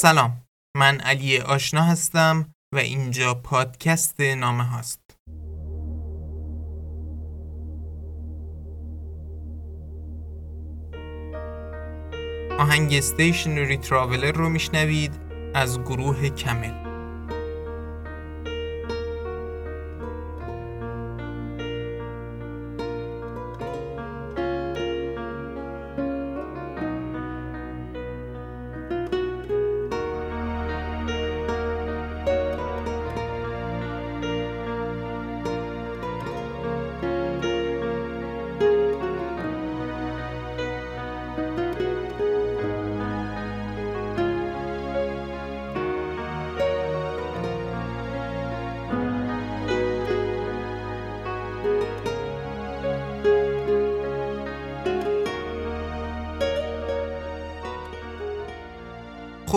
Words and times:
سلام. 0.00 0.42
من 0.76 1.00
علی 1.00 1.38
آشنا 1.38 1.82
هستم 1.82 2.54
و 2.74 2.78
اینجا 2.78 3.34
پادکست 3.34 4.20
نامه 4.20 4.64
هاست. 4.64 5.00
آهنگ 12.58 12.94
استیشنری 12.94 13.76
تراولر 13.76 14.32
رو 14.32 14.48
میشنوید 14.48 15.12
از 15.54 15.80
گروه 15.80 16.28
کمل. 16.28 16.87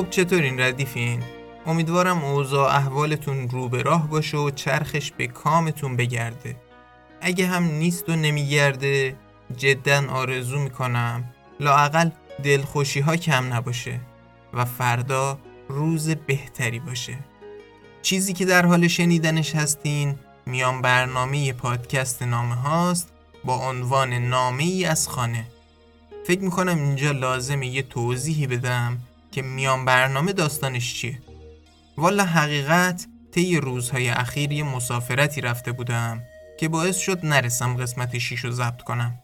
خب 0.02 0.10
چطور 0.10 0.42
این 0.42 0.60
ردیفین؟ 0.60 1.24
امیدوارم 1.66 2.24
اوضاع 2.24 2.76
احوالتون 2.76 3.50
رو 3.50 3.70
به 3.70 3.82
راه 3.82 4.10
باشه 4.10 4.38
و 4.38 4.50
چرخش 4.50 5.12
به 5.12 5.28
کامتون 5.28 5.96
بگرده. 5.96 6.56
اگه 7.22 7.48
هم 7.48 7.64
نیست 7.64 8.10
و 8.10 8.16
نمیگرده 8.16 9.16
جدا 9.58 10.10
آرزو 10.10 10.60
می‌کنم 10.60 11.24
لاقل 11.60 12.10
دلخوشی 12.44 13.00
ها 13.00 13.16
کم 13.16 13.54
نباشه 13.54 14.00
و 14.54 14.66
فردا 14.66 15.40
روز 15.70 16.10
بهتری 16.10 16.80
باشه. 16.80 17.18
چیزی 18.02 18.34
که 18.34 18.46
در 18.46 18.66
حال 18.66 18.88
شنیدنش 18.88 19.56
هستین 19.56 20.16
میان 20.46 20.82
برنامه 20.82 21.54
پادکست 21.54 22.24
نامه 22.24 22.56
هاست 22.56 23.10
با 23.44 23.70
عنوان 23.70 24.14
نامه 24.14 24.64
ای 24.64 24.86
از 24.86 25.08
خانه. 25.08 25.46
فکر 26.28 26.42
می‌کنم 26.42 26.78
اینجا 26.78 27.12
لازمه 27.12 27.68
یه 27.68 27.82
توضیحی 27.82 28.48
بدم 28.48 28.98
که 29.32 29.42
میان 29.42 29.86
برنامه 29.86 30.34
داستانش 30.34 30.94
چیه؟ 30.94 31.22
والا 31.98 32.26
حقیقت 32.26 33.08
طی 33.32 33.58
روزهای 33.58 34.10
اخیر 34.10 34.52
یه 34.52 34.64
مسافرتی 34.64 35.42
رفته 35.42 35.72
بودم 35.72 36.22
که 36.60 36.68
باعث 36.68 36.98
شد 36.98 37.26
نرسم 37.26 37.78
قسمت 37.78 38.18
6 38.18 38.40
رو 38.40 38.52
ضبط 38.52 38.82
کنم. 38.82 39.20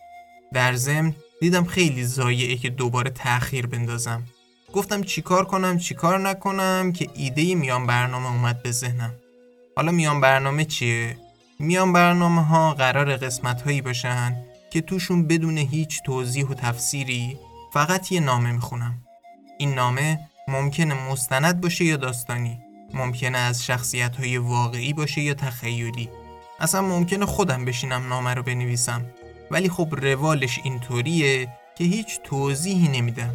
در 0.53 0.73
ضمن 0.75 1.15
دیدم 1.41 1.65
خیلی 1.65 2.03
زایعه 2.03 2.57
که 2.57 2.69
دوباره 2.69 3.09
تأخیر 3.09 3.67
بندازم. 3.67 4.23
گفتم 4.73 5.03
چیکار 5.03 5.45
کنم 5.45 5.77
چیکار 5.77 6.19
نکنم 6.19 6.91
که 6.91 7.09
ایده 7.13 7.55
میان 7.55 7.87
برنامه 7.87 8.31
اومد 8.31 8.63
به 8.63 8.71
ذهنم. 8.71 9.13
حالا 9.75 9.91
میان 9.91 10.21
برنامه 10.21 10.65
چیه؟ 10.65 11.17
میان 11.59 11.93
برنامه 11.93 12.45
ها 12.45 12.73
قرار 12.73 13.17
قسمت 13.17 13.61
هایی 13.61 13.81
باشن 13.81 14.35
که 14.71 14.81
توشون 14.81 15.27
بدون 15.27 15.57
هیچ 15.57 16.01
توضیح 16.03 16.45
و 16.45 16.53
تفسیری 16.53 17.37
فقط 17.73 18.11
یه 18.11 18.19
نامه 18.19 18.51
می‌خونم. 18.51 19.06
این 19.57 19.73
نامه 19.73 20.19
ممکنه 20.47 21.09
مستند 21.11 21.61
باشه 21.61 21.85
یا 21.85 21.97
داستانی 21.97 22.59
ممکنه 22.93 23.37
از 23.37 23.65
شخصیت 23.65 24.15
های 24.15 24.37
واقعی 24.37 24.93
باشه 24.93 25.21
یا 25.21 25.33
تخیلی. 25.33 26.09
اصلا 26.59 26.81
ممکنه 26.81 27.25
خودم 27.25 27.65
بشینم 27.65 28.07
نامه 28.07 28.33
رو 28.33 28.43
بنویسم. 28.43 29.05
ولی 29.51 29.69
خب 29.69 29.87
روالش 29.91 30.59
اینطوریه 30.63 31.47
که 31.75 31.83
هیچ 31.83 32.19
توضیحی 32.23 32.87
نمیدم. 32.87 33.33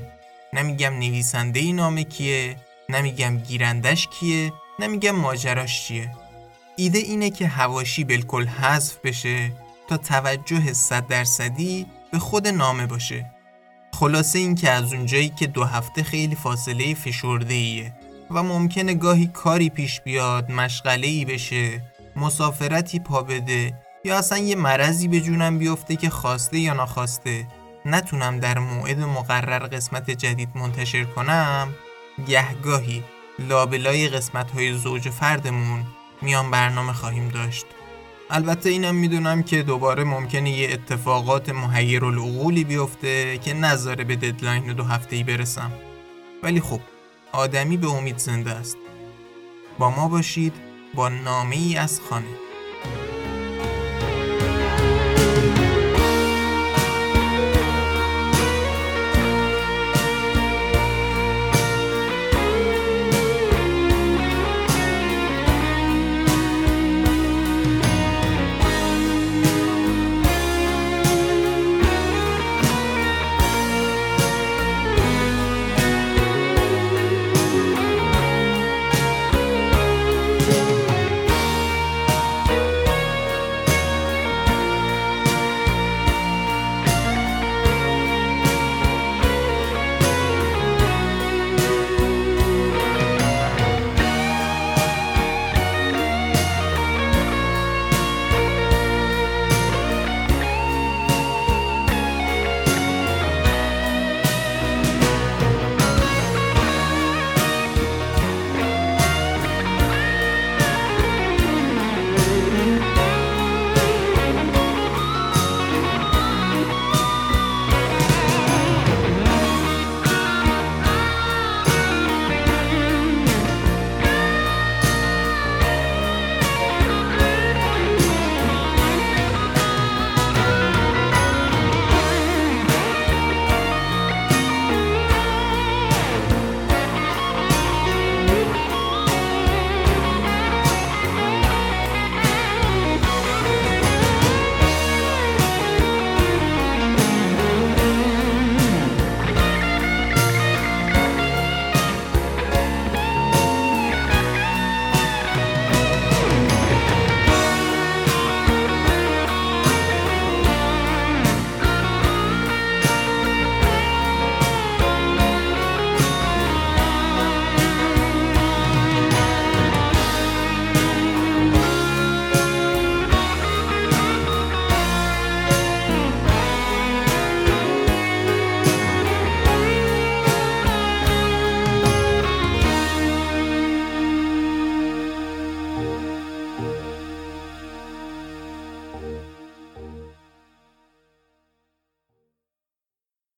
نمیگم 0.52 0.94
نویسنده 0.94 1.60
ای 1.60 1.72
نامه 1.72 2.04
کیه 2.04 2.56
نمیگم 2.88 3.38
گیرندش 3.38 4.08
کیه 4.08 4.52
نمیگم 4.78 5.10
ماجراش 5.10 5.86
چیه. 5.86 6.10
ایده 6.76 6.98
اینه 6.98 7.30
که 7.30 7.46
هواشی 7.46 8.04
بالکل 8.04 8.46
حذف 8.46 8.96
بشه 9.04 9.52
تا 9.88 9.96
توجه 9.96 10.72
صد 10.72 11.06
درصدی 11.06 11.86
به 12.12 12.18
خود 12.18 12.48
نامه 12.48 12.86
باشه. 12.86 13.31
خلاصه 14.02 14.38
این 14.38 14.54
که 14.54 14.70
از 14.70 14.92
اونجایی 14.92 15.28
که 15.28 15.46
دو 15.46 15.64
هفته 15.64 16.02
خیلی 16.02 16.34
فاصله 16.34 16.94
فشرده 16.94 17.54
ایه 17.54 17.92
و 18.30 18.42
ممکنه 18.42 18.94
گاهی 18.94 19.26
کاری 19.26 19.70
پیش 19.70 20.00
بیاد 20.00 20.50
مشغله 20.50 21.06
ای 21.06 21.24
بشه 21.24 21.80
مسافرتی 22.16 22.98
پا 22.98 23.22
بده 23.22 23.74
یا 24.04 24.18
اصلا 24.18 24.38
یه 24.38 24.56
مرضی 24.56 25.08
به 25.08 25.20
جونم 25.20 25.58
بیفته 25.58 25.96
که 25.96 26.10
خواسته 26.10 26.58
یا 26.58 26.74
ناخواسته 26.74 27.46
نتونم 27.84 28.40
در 28.40 28.58
موعد 28.58 29.00
مقرر 29.00 29.66
قسمت 29.66 30.10
جدید 30.10 30.48
منتشر 30.54 31.04
کنم 31.04 31.68
گهگاهی 32.28 33.02
لابلای 33.38 34.08
قسمت 34.08 34.50
های 34.50 34.74
زوج 34.74 35.08
فردمون 35.08 35.86
میان 36.22 36.50
برنامه 36.50 36.92
خواهیم 36.92 37.28
داشت. 37.28 37.66
البته 38.34 38.68
اینم 38.70 38.94
می‌دونم 38.94 39.42
که 39.42 39.62
دوباره 39.62 40.04
ممکنه 40.04 40.50
یه 40.50 40.72
اتفاقات 40.72 41.48
محیر 41.48 42.04
العقولی 42.04 42.64
بیفته 42.64 43.38
که 43.38 43.54
نذاره 43.54 44.04
به 44.04 44.16
ددلاین 44.16 44.72
دو 44.72 44.84
هفته 44.84 45.16
ای 45.16 45.22
برسم. 45.24 45.72
ولی 46.42 46.60
خب 46.60 46.80
آدمی 47.32 47.76
به 47.76 47.86
امید 47.90 48.18
زنده 48.18 48.50
است. 48.50 48.76
با 49.78 49.90
ما 49.90 50.08
باشید 50.08 50.52
با 50.94 51.08
نامه 51.08 51.56
ای 51.56 51.76
از 51.76 52.00
خانه. 52.00 52.51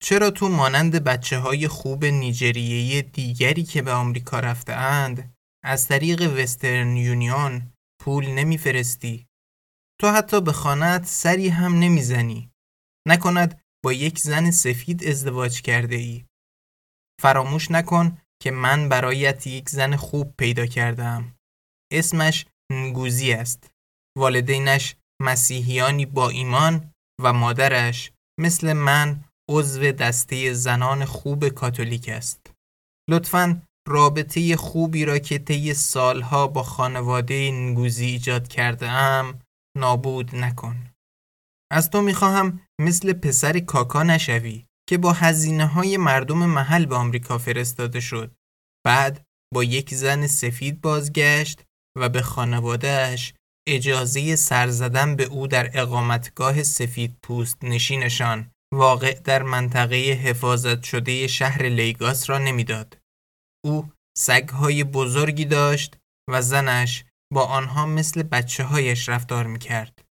چرا 0.04 0.30
تو 0.30 0.48
مانند 0.48 1.04
بچه 1.04 1.38
های 1.38 1.68
خوب 1.68 2.04
نیجریهی 2.04 3.02
دیگری 3.02 3.62
که 3.62 3.82
به 3.82 3.92
آمریکا 3.92 4.40
رفته 4.40 4.72
اند 4.72 5.34
از 5.64 5.88
طریق 5.88 6.22
وسترن 6.38 6.96
یونیون 6.96 7.72
پول 8.00 8.26
نمیفرستی؟ 8.26 9.26
تو 10.00 10.10
حتی 10.10 10.40
به 10.40 10.52
خانت 10.52 11.06
سری 11.06 11.48
هم 11.48 11.78
نمی‌زنی. 11.78 12.50
نکند 13.08 13.60
با 13.84 13.92
یک 13.92 14.18
زن 14.18 14.50
سفید 14.50 15.04
ازدواج 15.04 15.62
کرده 15.62 15.96
ای. 15.96 16.24
فراموش 17.22 17.70
نکن 17.70 18.18
که 18.42 18.50
من 18.50 18.88
برایت 18.88 19.46
یک 19.46 19.68
زن 19.68 19.96
خوب 19.96 20.34
پیدا 20.38 20.66
کردم. 20.66 21.34
اسمش 21.92 22.46
نگوزی 22.72 23.32
است. 23.32 23.70
والدینش 24.18 24.96
مسیحیانی 25.22 26.06
با 26.06 26.28
ایمان 26.28 26.92
و 27.22 27.32
مادرش 27.32 28.12
مثل 28.40 28.72
من 28.72 29.24
عضو 29.50 29.92
دسته 29.92 30.52
زنان 30.52 31.04
خوب 31.04 31.48
کاتولیک 31.48 32.08
است. 32.08 32.52
لطفاً 33.10 33.62
رابطه 33.88 34.56
خوبی 34.56 35.04
را 35.04 35.18
که 35.18 35.38
طی 35.38 35.74
سالها 35.74 36.46
با 36.46 36.62
خانواده 36.62 37.50
نگوزی 37.50 38.06
ایجاد 38.06 38.48
کرده 38.48 38.88
ام 38.88 39.40
نابود 39.78 40.36
نکن. 40.36 40.90
از 41.72 41.90
تو 41.90 42.02
می‌خواهم 42.02 42.60
مثل 42.80 43.12
پسر 43.12 43.58
کاکا 43.60 44.02
نشوی 44.02 44.64
که 44.88 44.98
با 44.98 45.12
هزینه 45.12 45.66
های 45.66 45.96
مردم 45.96 46.38
محل 46.38 46.86
به 46.86 46.96
آمریکا 46.96 47.38
فرستاده 47.38 48.00
شد. 48.00 48.34
بعد 48.86 49.24
با 49.54 49.64
یک 49.64 49.94
زن 49.94 50.26
سفید 50.26 50.80
بازگشت 50.80 51.62
و 51.98 52.08
به 52.08 52.22
خانوادهش 52.22 53.34
اجازه 53.68 54.36
سر 54.36 54.68
زدن 54.68 55.16
به 55.16 55.24
او 55.24 55.46
در 55.46 55.70
اقامتگاه 55.80 56.62
سفید 56.62 57.16
پوست 57.22 57.64
نشینشان 57.64 58.50
واقع 58.74 59.20
در 59.20 59.42
منطقه 59.42 59.96
حفاظت 59.96 60.82
شده 60.82 61.26
شهر 61.26 61.62
لیگاس 61.62 62.30
را 62.30 62.38
نمی‌داد. 62.38 62.98
او 63.64 63.92
سگهای 64.18 64.84
بزرگی 64.84 65.44
داشت 65.44 65.96
و 66.30 66.42
زنش 66.42 67.04
با 67.32 67.44
آنها 67.44 67.86
مثل 67.86 68.22
بچه 68.22 68.64
هایش 68.64 69.08
رفتار 69.08 69.46
می 69.46 69.58
کرد. 69.58 70.04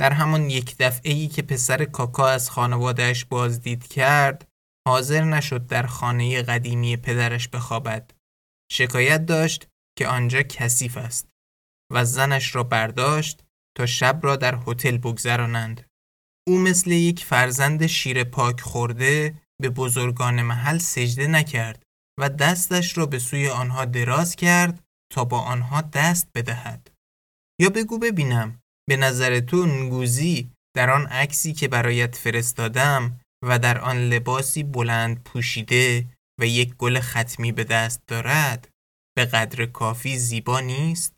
در 0.00 0.12
همان 0.12 0.50
یک 0.50 0.76
دفعه 0.78 1.12
ای 1.12 1.28
که 1.28 1.42
پسر 1.42 1.84
کاکا 1.84 2.28
از 2.28 2.50
خانوادهش 2.50 3.24
بازدید 3.24 3.86
کرد 3.88 4.48
حاضر 4.88 5.24
نشد 5.24 5.66
در 5.66 5.86
خانه 5.86 6.42
قدیمی 6.42 6.96
پدرش 6.96 7.48
بخوابد. 7.48 8.10
شکایت 8.72 9.26
داشت 9.26 9.68
که 9.98 10.08
آنجا 10.08 10.42
کثیف 10.42 10.96
است 10.96 11.28
و 11.92 12.04
زنش 12.04 12.54
را 12.54 12.62
برداشت 12.62 13.44
تا 13.76 13.86
شب 13.86 14.20
را 14.22 14.36
در 14.36 14.58
هتل 14.66 14.96
بگذرانند. 14.96 15.91
او 16.48 16.58
مثل 16.58 16.90
یک 16.90 17.24
فرزند 17.24 17.86
شیر 17.86 18.24
پاک 18.24 18.60
خورده 18.60 19.34
به 19.62 19.70
بزرگان 19.70 20.42
محل 20.42 20.78
سجده 20.78 21.26
نکرد 21.26 21.82
و 22.20 22.28
دستش 22.28 22.98
را 22.98 23.06
به 23.06 23.18
سوی 23.18 23.48
آنها 23.48 23.84
دراز 23.84 24.36
کرد 24.36 24.84
تا 25.12 25.24
با 25.24 25.40
آنها 25.40 25.80
دست 25.80 26.28
بدهد. 26.34 26.90
یا 27.60 27.70
بگو 27.70 27.98
ببینم 27.98 28.60
به 28.88 28.96
نظر 28.96 29.40
تو 29.40 29.66
نگوزی 29.66 30.50
در 30.76 30.90
آن 30.90 31.06
عکسی 31.06 31.52
که 31.52 31.68
برایت 31.68 32.16
فرستادم 32.16 33.20
و 33.44 33.58
در 33.58 33.78
آن 33.78 33.96
لباسی 33.96 34.62
بلند 34.62 35.22
پوشیده 35.22 36.06
و 36.40 36.46
یک 36.46 36.74
گل 36.74 37.00
ختمی 37.00 37.52
به 37.52 37.64
دست 37.64 38.00
دارد 38.06 38.68
به 39.16 39.24
قدر 39.24 39.66
کافی 39.66 40.18
زیبا 40.18 40.60
نیست؟ 40.60 41.14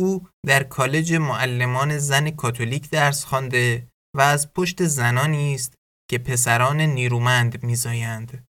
او 0.00 0.28
در 0.46 0.62
کالج 0.62 1.12
معلمان 1.14 1.98
زن 1.98 2.30
کاتولیک 2.30 2.90
درس 2.90 3.24
خوانده 3.24 3.88
و 4.14 4.20
از 4.20 4.52
پشت 4.52 4.84
زنانی 4.84 5.54
است 5.54 5.74
که 6.10 6.18
پسران 6.18 6.80
نیرومند 6.80 7.64
میزایند. 7.64 8.44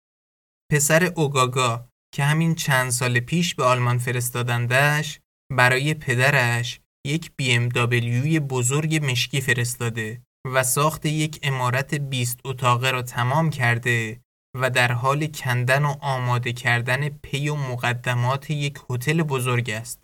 پسر 0.71 1.03
اوگاگا 1.03 1.89
که 2.15 2.23
همین 2.23 2.55
چند 2.55 2.89
سال 2.89 3.19
پیش 3.19 3.55
به 3.55 3.63
آلمان 3.63 3.97
فرستادندش 3.97 5.19
برای 5.51 5.93
پدرش 5.93 6.79
یک 7.07 7.31
BMW 7.41 8.39
بزرگ 8.39 9.11
مشکی 9.11 9.41
فرستاده 9.41 10.21
و 10.53 10.63
ساخت 10.63 11.05
یک 11.05 11.39
امارت 11.43 11.95
20 11.95 12.39
اتاقه 12.45 12.91
را 12.91 13.01
تمام 13.01 13.49
کرده 13.49 14.21
و 14.59 14.69
در 14.69 14.91
حال 14.91 15.27
کندن 15.27 15.85
و 15.85 15.95
آماده 16.01 16.53
کردن 16.53 17.09
پی 17.09 17.49
و 17.49 17.55
مقدمات 17.55 18.49
یک 18.49 18.79
هتل 18.89 19.23
بزرگ 19.23 19.69
است. 19.69 20.03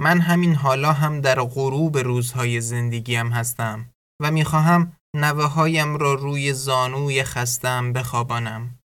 من 0.00 0.20
همین 0.20 0.54
حالا 0.54 0.92
هم 0.92 1.20
در 1.20 1.40
غروب 1.40 1.98
روزهای 1.98 2.60
زندگیم 2.60 3.28
هستم 3.28 3.90
و 4.22 4.30
می‌خواهم 4.30 4.96
نوه 5.16 5.44
هایم 5.44 5.96
را 5.96 6.14
روی 6.14 6.52
زانوی 6.52 7.24
خستم 7.24 7.92
بخوابانم. 7.92 8.78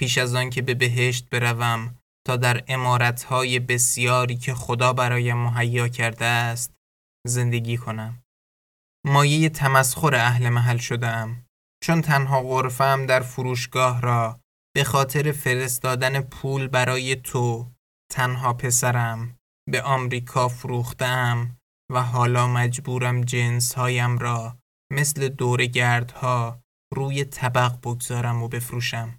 پیش 0.00 0.18
از 0.18 0.34
آن 0.34 0.50
که 0.50 0.62
به 0.62 0.74
بهشت 0.74 1.28
بروم 1.28 1.94
تا 2.26 2.36
در 2.36 2.64
امارتهای 2.68 3.58
بسیاری 3.58 4.36
که 4.36 4.54
خدا 4.54 4.92
برایم 4.92 5.36
مهیا 5.36 5.88
کرده 5.88 6.24
است 6.24 6.74
زندگی 7.26 7.76
کنم. 7.76 8.22
مایه 9.06 9.48
تمسخر 9.48 10.14
اهل 10.14 10.48
محل 10.48 10.76
شدم 10.76 11.46
چون 11.84 12.02
تنها 12.02 12.42
غرفم 12.42 13.06
در 13.06 13.20
فروشگاه 13.20 14.00
را 14.00 14.40
به 14.74 14.84
خاطر 14.84 15.32
فرستادن 15.32 16.20
پول 16.20 16.68
برای 16.68 17.16
تو 17.16 17.70
تنها 18.12 18.52
پسرم 18.52 19.36
به 19.70 19.82
آمریکا 19.82 20.48
فروختم 20.48 21.56
و 21.92 22.02
حالا 22.02 22.46
مجبورم 22.46 23.20
جنس 23.20 23.74
هایم 23.74 24.18
را 24.18 24.59
مثل 24.92 25.28
دور 25.28 25.66
گردها 25.66 26.60
روی 26.94 27.24
طبق 27.24 27.80
بگذارم 27.80 28.42
و 28.42 28.48
بفروشم. 28.48 29.18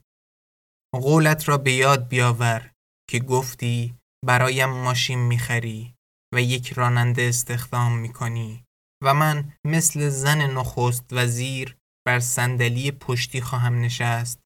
قولت 0.93 1.49
را 1.49 1.57
به 1.57 1.71
یاد 1.73 2.07
بیاور 2.07 2.71
که 3.09 3.19
گفتی 3.19 3.95
برایم 4.25 4.69
ماشین 4.69 5.19
می‌خری 5.19 5.93
و 6.33 6.41
یک 6.41 6.73
راننده 6.73 7.21
استخدام 7.21 7.97
می‌کنی 7.97 8.63
و 9.03 9.13
من 9.13 9.53
مثل 9.65 10.09
زن 10.09 10.41
نخست 10.41 11.05
وزیر 11.11 11.77
بر 12.07 12.19
صندلی 12.19 12.91
پشتی 12.91 13.41
خواهم 13.41 13.79
نشست 13.79 14.39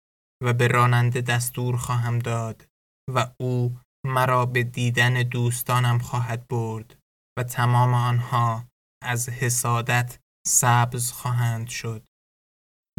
و 0.43 0.53
به 0.53 0.67
راننده 0.67 1.21
دستور 1.21 1.77
خواهم 1.77 2.19
داد 2.19 2.65
و 3.13 3.31
او 3.39 3.77
مرا 4.05 4.45
به 4.45 4.63
دیدن 4.63 5.13
دوستانم 5.13 5.99
خواهد 5.99 6.47
برد 6.47 6.97
و 7.37 7.43
تمام 7.43 7.93
آنها 7.93 8.67
از 9.03 9.29
حسادت 9.29 10.19
سبز 10.47 11.11
خواهند 11.11 11.67
شد. 11.67 12.05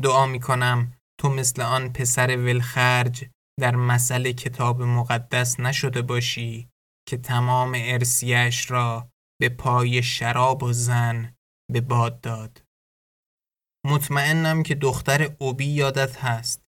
دعا 0.03 0.27
می 0.27 0.41
کنم 0.41 0.93
تو 1.21 1.29
مثل 1.29 1.63
آن 1.63 1.93
پسر 1.93 2.37
ولخرج 2.37 3.31
در 3.61 3.77
مسئله 3.77 4.33
کتاب 4.33 4.83
مقدس 4.83 5.61
نشده 5.61 6.03
باشی 6.03 6.69
که 7.09 7.17
تمام 7.17 7.73
ارسیش 7.77 8.71
را 8.71 9.09
به 9.41 9.49
پای 9.49 10.03
شراب 10.03 10.63
و 10.63 10.73
زن 10.73 11.35
به 11.73 11.81
باد 11.81 12.21
داد. 12.21 12.63
مطمئنم 13.87 14.63
که 14.63 14.75
دختر 14.75 15.37
اوبی 15.39 15.67
یادت 15.67 16.25
هست. 16.25 16.63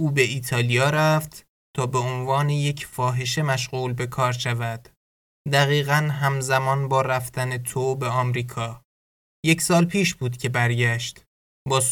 او 0.00 0.10
به 0.10 0.22
ایتالیا 0.22 0.90
رفت 0.90 1.46
تا 1.76 1.86
به 1.86 1.98
عنوان 1.98 2.50
یک 2.50 2.86
فاحشه 2.86 3.42
مشغول 3.42 3.92
به 3.92 4.06
کار 4.06 4.32
شود. 4.32 4.88
دقیقا 5.52 6.08
همزمان 6.12 6.88
با 6.88 7.00
رفتن 7.02 7.58
تو 7.58 7.94
به 7.94 8.08
آمریکا. 8.08 8.81
یک 9.44 9.60
سال 9.60 9.84
پیش 9.84 10.14
بود 10.14 10.36
که 10.36 10.48
برگشت 10.48 11.24
با 11.68 11.82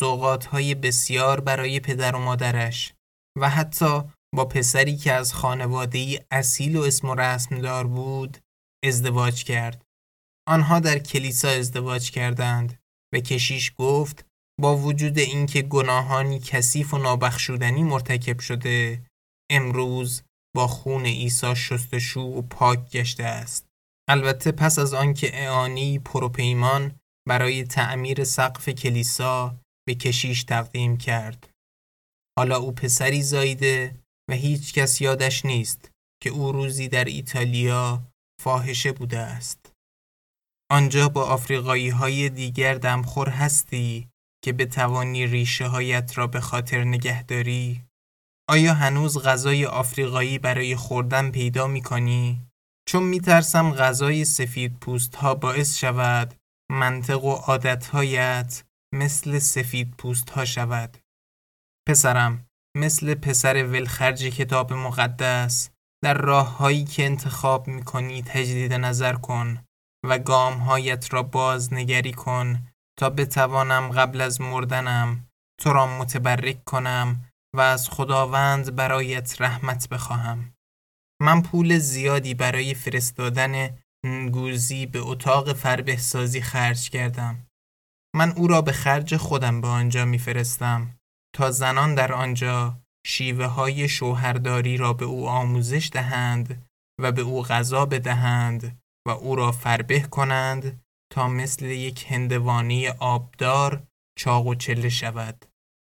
های 0.50 0.75
بسیار 0.75 1.40
برای 1.40 1.80
پدر 1.80 2.16
و 2.16 2.19
مادرش 2.19 2.95
و 3.38 3.50
حتی 3.50 4.02
با 4.35 4.45
پسری 4.45 4.97
که 4.97 5.12
از 5.12 5.35
خانواده 5.35 6.26
اصیل 6.30 6.76
و 6.76 6.83
اسم 6.83 7.09
و 7.09 7.14
رسم 7.14 7.59
دار 7.59 7.87
بود 7.87 8.38
ازدواج 8.85 9.45
کرد. 9.45 9.85
آنها 10.49 10.80
در 10.80 10.99
کلیسا 10.99 11.49
ازدواج 11.49 12.11
کردند 12.11 12.78
و 13.14 13.21
کشیش 13.21 13.73
گفت 13.78 14.26
با 14.61 14.76
وجود 14.76 15.19
اینکه 15.19 15.62
گناهانی 15.62 16.40
کثیف 16.40 16.95
و 16.95 16.99
نابخشودنی 16.99 17.83
مرتکب 17.83 18.40
شده 18.40 19.02
امروز 19.50 20.23
با 20.57 20.66
خون 20.66 21.07
عیسی 21.07 21.57
شستشو 21.57 22.21
و 22.21 22.42
پاک 22.42 22.90
گشته 22.90 23.25
است. 23.25 23.66
البته 24.09 24.52
پس 24.52 24.78
از 24.78 24.95
آنکه 24.95 25.42
اعانی 25.42 25.99
پروپیمان 25.99 27.00
برای 27.29 27.65
تعمیر 27.65 28.25
سقف 28.25 28.69
کلیسا 28.69 29.57
به 29.87 29.95
کشیش 29.95 30.45
تقدیم 30.45 30.97
کرد. 30.97 31.50
حالا 32.39 32.57
او 32.57 32.73
پسری 32.73 33.23
زایده 33.23 33.95
و 34.31 34.35
هیچ 34.35 34.75
کس 34.75 35.00
یادش 35.00 35.45
نیست 35.45 35.91
که 36.23 36.31
او 36.31 36.53
روزی 36.53 36.89
در 36.89 37.05
ایتالیا 37.05 38.03
فاحشه 38.41 38.93
بوده 38.93 39.19
است. 39.19 39.73
آنجا 40.71 41.09
با 41.09 41.25
آفریقایی 41.25 41.89
های 41.89 42.29
دیگر 42.29 42.75
دمخور 42.75 43.29
هستی 43.29 44.09
که 44.45 44.53
به 44.53 44.67
توانی 44.67 45.27
ریشه 45.27 45.67
هایت 45.67 46.19
را 46.19 46.27
به 46.27 46.41
خاطر 46.41 46.85
نگهداری؟ 46.85 47.85
آیا 48.49 48.75
هنوز 48.75 49.19
غذای 49.19 49.67
آفریقایی 49.67 50.39
برای 50.39 50.77
خوردن 50.77 51.31
پیدا 51.31 51.67
می 51.67 51.83
کنی؟ 51.83 52.41
چون 52.89 53.03
می 53.03 53.21
ترسم 53.21 53.71
غذای 53.71 54.25
سفید 54.25 54.79
پوست 54.81 55.15
ها 55.15 55.35
باعث 55.35 55.77
شود 55.77 56.35
منطق 56.71 57.25
و 57.25 57.33
عادتهایت 57.33 58.65
مثل 58.95 59.39
سفید 59.39 59.95
پوست 59.99 60.31
ها 60.31 60.45
شود. 60.45 60.99
پسرم 61.89 62.47
مثل 62.77 63.15
پسر 63.15 63.67
ولخرج 63.67 64.25
کتاب 64.25 64.73
مقدس 64.73 65.71
در 66.05 66.15
راه 66.15 66.57
هایی 66.57 66.85
که 66.85 67.05
انتخاب 67.07 67.69
می 67.69 67.83
کنی 67.83 68.23
تجدید 68.23 68.73
نظر 68.73 69.12
کن 69.12 69.65
و 70.07 70.19
گام 70.19 70.55
هایت 70.55 71.15
را 71.15 71.23
بازنگری 71.23 72.12
کن 72.12 72.67
تا 72.99 73.11
بتوانم 73.11 73.89
قبل 73.89 74.21
از 74.21 74.41
مردنم 74.41 75.29
تو 75.61 75.73
را 75.73 75.99
متبرک 75.99 76.65
کنم 76.65 77.25
و 77.57 77.61
از 77.61 77.89
خداوند 77.89 78.77
برایت 78.77 79.37
رحمت 79.41 79.89
بخواهم. 79.89 80.55
من 81.23 81.43
پول 81.43 81.79
زیادی 81.79 82.35
برای 82.35 82.75
فرستادن 82.75 83.79
نگوزی 84.04 84.87
به 84.87 84.99
اتاق 84.99 85.52
فربهسازی 85.52 86.40
خرج 86.40 86.90
کردم. 86.90 87.47
من 88.16 88.33
او 88.33 88.47
را 88.47 88.62
به 88.62 88.73
خرج 88.73 89.16
خودم 89.16 89.61
به 89.61 89.69
آنجا 89.69 90.04
میفرستم 90.04 90.97
تا 91.37 91.50
زنان 91.50 91.95
در 91.95 92.12
آنجا 92.12 92.80
شیوه 93.07 93.47
های 93.47 93.88
شوهرداری 93.88 94.76
را 94.76 94.92
به 94.92 95.04
او 95.04 95.28
آموزش 95.28 95.90
دهند 95.92 96.66
و 97.00 97.12
به 97.12 97.23
او 97.23 97.42
غذا 97.42 97.87
بدهند 97.87 98.78
و 99.07 99.11
او 99.11 99.37
را 99.37 99.52
فربه 99.52 100.00
کنند 100.00 100.80
تا 101.12 101.28
مثل 101.28 101.64
یک 101.64 102.07
هندوانی 102.12 102.88
آبدار 102.88 103.83
چاق 104.19 104.47
و 104.47 104.54
چله 104.54 104.88
شود. 104.88 105.45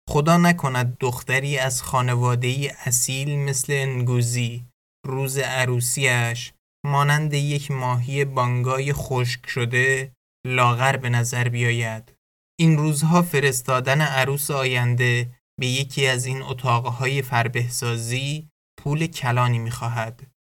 خدا 0.09 0.37
نکند 0.37 0.97
دختری 0.99 1.57
از 1.57 1.83
خانواده 1.83 2.77
اصیل 2.85 3.39
مثل 3.39 3.73
انگوزی 3.73 4.65
روز 5.05 5.37
عروسیش 5.37 6.53
مانند 6.85 7.33
یک 7.33 7.71
ماهی 7.71 8.25
بانگای 8.25 8.93
خشک 8.93 9.47
شده 9.49 10.11
لاغر 10.47 10.97
به 10.97 11.09
نظر 11.09 11.49
بیاید. 11.49 12.13
این 12.59 12.77
روزها 12.77 13.21
فرستادن 13.21 14.01
عروس 14.01 14.51
آینده 14.51 15.35
به 15.59 15.67
یکی 15.67 16.07
از 16.07 16.25
این 16.25 16.41
اتاقهای 16.41 17.21
فربهسازی 17.21 18.49
پول 18.79 19.07
کلانی 19.07 19.59
می‌خواهد. 19.59 20.31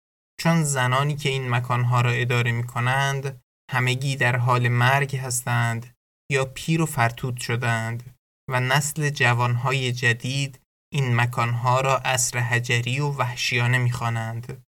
چون 0.41 0.65
زنانی 0.65 1.17
که 1.17 1.29
این 1.29 1.49
مکانها 1.49 2.01
را 2.01 2.11
اداره 2.11 2.53
می 2.53 2.67
کنند 2.67 3.41
همگی 3.71 4.17
در 4.17 4.37
حال 4.37 4.69
مرگ 4.69 5.17
هستند 5.17 5.97
یا 6.33 6.45
پیر 6.45 6.83
و 6.83 6.87
فرتود 6.87 7.37
شدند 7.37 8.15
و 8.51 8.61
نسل 8.61 9.11
جوانهای 9.11 9.93
جدید 9.93 10.61
این 10.93 11.17
مکانها 11.17 11.81
را 11.81 11.97
عصر 11.97 12.39
حجری 12.39 13.01
و 13.01 13.09
وحشیانه 13.09 13.79
می‌خوانند. 13.79 14.67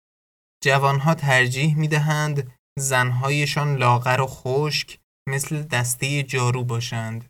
جوانها 0.66 1.14
ترجیح 1.14 1.78
می 1.78 1.88
دهند 1.88 2.52
زنهایشان 2.80 3.76
لاغر 3.76 4.22
و 4.22 4.28
خشک 4.28 5.00
مثل 5.30 5.64
دسته 5.64 6.24
جارو 6.24 6.64
باشند. 6.64 7.26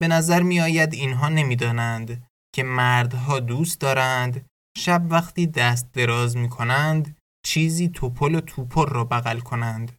به 0.00 0.08
نظر 0.08 0.42
می 0.42 0.60
آید 0.60 0.92
اینها 0.92 1.28
نمی‌دانند 1.28 2.26
که 2.54 2.62
مردها 2.62 3.40
دوست 3.40 3.80
دارند 3.80 4.46
شب 4.78 5.02
وقتی 5.08 5.46
دست 5.46 5.92
دراز 5.92 6.36
می 6.36 6.48
کنند 6.48 7.16
چیزی 7.46 7.88
توپل 7.88 8.34
و 8.34 8.40
توپر 8.40 8.88
را 8.88 9.04
بغل 9.04 9.40
کنند. 9.40 9.98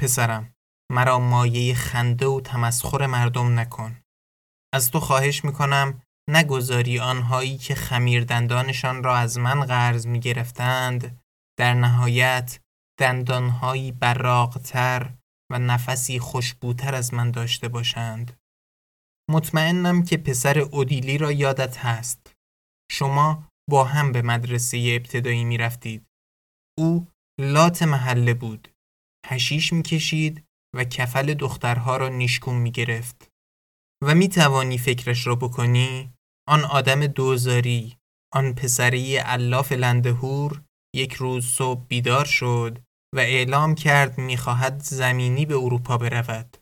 پسرم 0.00 0.52
مرا 0.92 1.18
مایه 1.18 1.74
خنده 1.74 2.26
و 2.26 2.40
تمسخر 2.40 3.06
مردم 3.06 3.58
نکن. 3.58 4.00
از 4.74 4.90
تو 4.90 5.00
خواهش 5.00 5.44
می 5.44 5.52
کنم 5.52 6.02
نگذاری 6.30 6.98
آنهایی 6.98 7.58
که 7.58 7.74
خمیر 7.74 8.24
دندانشان 8.24 9.02
را 9.02 9.16
از 9.16 9.38
من 9.38 9.60
قرض 9.60 10.06
می 10.06 10.20
گرفتند 10.20 11.19
در 11.60 11.74
نهایت 11.74 12.60
دندانهایی 13.00 13.92
براغتر 13.92 15.14
و 15.52 15.58
نفسی 15.58 16.18
خوشبوتر 16.18 16.94
از 16.94 17.14
من 17.14 17.30
داشته 17.30 17.68
باشند. 17.68 18.36
مطمئنم 19.30 20.02
که 20.02 20.16
پسر 20.16 20.58
اودیلی 20.58 21.18
را 21.18 21.32
یادت 21.32 21.78
هست. 21.78 22.32
شما 22.90 23.48
با 23.70 23.84
هم 23.84 24.12
به 24.12 24.22
مدرسه 24.22 24.96
ابتدایی 25.00 25.44
می 25.44 25.58
رفتید. 25.58 26.06
او 26.78 27.08
لات 27.40 27.82
محله 27.82 28.34
بود. 28.34 28.68
هشیش 29.26 29.72
می 29.72 29.82
کشید 29.82 30.44
و 30.76 30.84
کفل 30.84 31.34
دخترها 31.34 31.96
را 31.96 32.08
نیشکون 32.08 32.56
می 32.56 32.70
گرفت. 32.70 33.28
و 34.04 34.14
می 34.14 34.28
توانی 34.28 34.78
فکرش 34.78 35.26
را 35.26 35.34
بکنی؟ 35.34 36.12
آن 36.48 36.64
آدم 36.64 37.06
دوزاری، 37.06 37.96
آن 38.34 38.54
پسری 38.54 39.16
علاف 39.16 39.72
لندهور 39.72 40.62
یک 40.94 41.12
روز 41.12 41.46
صبح 41.46 41.84
بیدار 41.88 42.24
شد 42.24 42.78
و 43.14 43.18
اعلام 43.18 43.74
کرد 43.74 44.18
می‌خواهد 44.18 44.82
زمینی 44.82 45.46
به 45.46 45.54
اروپا 45.54 45.98
برود. 45.98 46.56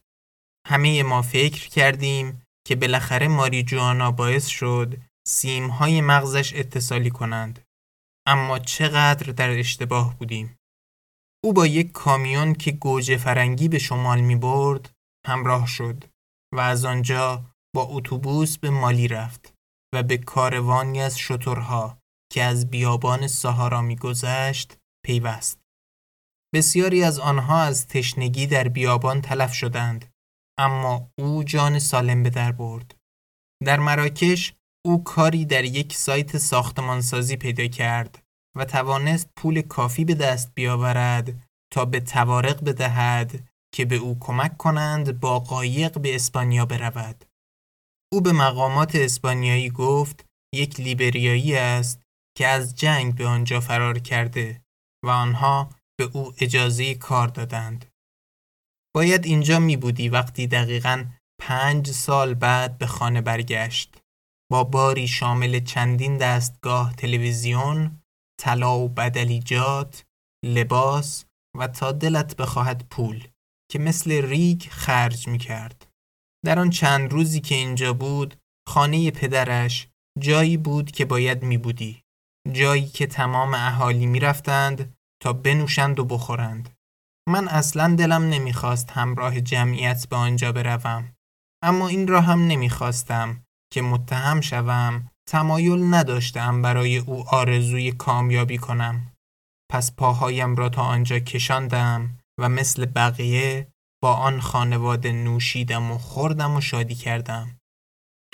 همه 0.66 1.02
ما 1.02 1.22
فکر 1.22 1.68
کردیم 1.68 2.42
که 2.66 2.76
بالاخره 2.76 3.28
ماری 3.28 3.62
جوانا 3.62 4.10
باعث 4.10 4.46
شد 4.46 4.96
سیمهای 5.26 6.00
مغزش 6.00 6.54
اتصالی 6.54 7.10
کنند. 7.10 7.64
اما 8.26 8.58
چقدر 8.58 9.32
در 9.32 9.58
اشتباه 9.58 10.18
بودیم. 10.18 10.56
او 11.44 11.52
با 11.52 11.66
یک 11.66 11.92
کامیون 11.92 12.54
که 12.54 12.72
گوجه 12.72 13.16
فرنگی 13.16 13.68
به 13.68 13.78
شمال 13.78 14.20
می 14.20 14.36
برد 14.36 14.90
همراه 15.26 15.66
شد 15.66 16.04
و 16.54 16.60
از 16.60 16.84
آنجا 16.84 17.44
با 17.74 17.82
اتوبوس 17.82 18.58
به 18.58 18.70
مالی 18.70 19.08
رفت 19.08 19.54
و 19.94 20.02
به 20.02 20.18
کاروانی 20.18 21.02
از 21.02 21.18
شترها 21.18 21.97
که 22.32 22.42
از 22.42 22.70
بیابان 22.70 23.26
سهارا 23.26 23.82
میگذشت 23.82 24.76
پیوست. 25.04 25.60
بسیاری 26.54 27.04
از 27.04 27.18
آنها 27.18 27.62
از 27.62 27.86
تشنگی 27.86 28.46
در 28.46 28.68
بیابان 28.68 29.20
تلف 29.20 29.52
شدند 29.52 30.12
اما 30.58 31.10
او 31.18 31.44
جان 31.44 31.78
سالم 31.78 32.22
به 32.22 32.30
در 32.30 32.52
برد. 32.52 32.94
در 33.64 33.78
مراکش 33.78 34.54
او 34.86 35.04
کاری 35.04 35.44
در 35.44 35.64
یک 35.64 35.96
سایت 35.96 36.38
ساختمانسازی 36.38 37.36
پیدا 37.36 37.66
کرد 37.66 38.22
و 38.56 38.64
توانست 38.64 39.28
پول 39.36 39.62
کافی 39.62 40.04
به 40.04 40.14
دست 40.14 40.52
بیاورد 40.54 41.48
تا 41.72 41.84
به 41.84 42.00
توارق 42.00 42.64
بدهد 42.64 43.48
که 43.74 43.84
به 43.84 43.96
او 43.96 44.18
کمک 44.20 44.56
کنند 44.56 45.20
با 45.20 45.38
قایق 45.38 45.98
به 45.98 46.14
اسپانیا 46.14 46.66
برود. 46.66 47.24
او 48.12 48.20
به 48.20 48.32
مقامات 48.32 48.94
اسپانیایی 48.94 49.70
گفت 49.70 50.26
یک 50.54 50.80
لیبریایی 50.80 51.56
است 51.56 52.02
که 52.38 52.46
از 52.46 52.74
جنگ 52.74 53.14
به 53.14 53.26
آنجا 53.26 53.60
فرار 53.60 53.98
کرده 53.98 54.62
و 55.04 55.08
آنها 55.08 55.70
به 55.98 56.04
او 56.12 56.32
اجازه 56.38 56.94
کار 56.94 57.28
دادند. 57.28 57.86
باید 58.94 59.24
اینجا 59.24 59.58
می 59.58 59.76
بودی 59.76 60.08
وقتی 60.08 60.46
دقیقا 60.46 61.04
پنج 61.40 61.90
سال 61.90 62.34
بعد 62.34 62.78
به 62.78 62.86
خانه 62.86 63.20
برگشت. 63.20 64.00
با 64.52 64.64
باری 64.64 65.08
شامل 65.08 65.60
چندین 65.60 66.16
دستگاه 66.18 66.94
تلویزیون، 66.96 68.02
طلا 68.40 68.78
و 68.78 68.88
بدلیجات، 68.88 70.04
لباس 70.44 71.24
و 71.56 71.68
تا 71.68 71.92
دلت 71.92 72.36
بخواهد 72.36 72.88
پول 72.90 73.28
که 73.70 73.78
مثل 73.78 74.12
ریگ 74.12 74.62
خرج 74.62 75.28
می 75.28 75.38
کرد. 75.38 75.88
در 76.44 76.58
آن 76.58 76.70
چند 76.70 77.12
روزی 77.12 77.40
که 77.40 77.54
اینجا 77.54 77.92
بود 77.92 78.36
خانه 78.68 79.10
پدرش 79.10 79.88
جایی 80.20 80.56
بود 80.56 80.90
که 80.90 81.04
باید 81.04 81.42
می 81.42 81.58
بودی. 81.58 82.07
جایی 82.52 82.88
که 82.88 83.06
تمام 83.06 83.54
اهالی 83.54 84.06
می 84.06 84.20
رفتند 84.20 84.94
تا 85.22 85.32
بنوشند 85.32 86.00
و 86.00 86.04
بخورند. 86.04 86.70
من 87.28 87.48
اصلا 87.48 87.94
دلم 87.94 88.22
نمی‌خواست 88.22 88.90
همراه 88.90 89.40
جمعیت 89.40 90.08
به 90.08 90.16
آنجا 90.16 90.52
بروم. 90.52 91.12
اما 91.64 91.88
این 91.88 92.08
را 92.08 92.20
هم 92.20 92.46
نمی‌خواستم 92.46 93.42
که 93.72 93.82
متهم 93.82 94.40
شوم 94.40 95.10
تمایل 95.28 95.94
نداشتم 95.94 96.62
برای 96.62 96.98
او 96.98 97.28
آرزوی 97.28 97.92
کامیابی 97.92 98.58
کنم. 98.58 99.12
پس 99.70 99.92
پاهایم 99.92 100.56
را 100.56 100.68
تا 100.68 100.82
آنجا 100.82 101.18
کشاندم 101.18 102.18
و 102.40 102.48
مثل 102.48 102.86
بقیه 102.86 103.68
با 104.02 104.14
آن 104.14 104.40
خانواده 104.40 105.12
نوشیدم 105.12 105.90
و 105.90 105.98
خوردم 105.98 106.56
و 106.56 106.60
شادی 106.60 106.94
کردم. 106.94 107.58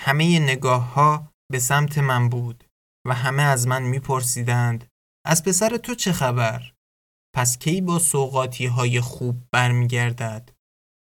همه 0.01 0.39
نگاه 0.39 0.93
ها 0.93 1.31
به 1.51 1.59
سمت 1.59 1.97
من 1.97 2.29
بود 2.29 2.63
و 3.05 3.13
همه 3.13 3.43
از 3.43 3.67
من 3.67 3.83
میپرسیدند 3.83 4.87
از 5.25 5.43
پسر 5.43 5.77
تو 5.77 5.95
چه 5.95 6.11
خبر؟ 6.11 6.73
پس 7.35 7.57
کی 7.57 7.81
با 7.81 7.99
سوقاتی 7.99 8.65
های 8.65 9.01
خوب 9.01 9.43
برمیگردد؟ 9.51 10.51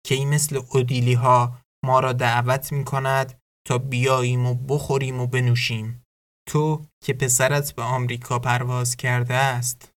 کی 0.07 0.25
مثل 0.25 0.61
اودیلی 0.71 1.15
ها 1.15 1.59
ما 1.85 2.01
را 2.01 2.13
دعوت 2.13 2.73
می 2.73 2.85
کند 2.85 3.41
تا 3.67 3.79
بیاییم 3.79 4.47
و 4.47 4.55
بخوریم 4.55 5.21
و 5.21 5.27
بنوشیم؟ 5.27 6.03
تو 6.49 6.85
که 7.05 7.13
پسرت 7.13 7.73
به 7.73 7.83
آمریکا 7.83 8.39
پرواز 8.39 8.97
کرده 8.97 9.35
است 9.35 9.93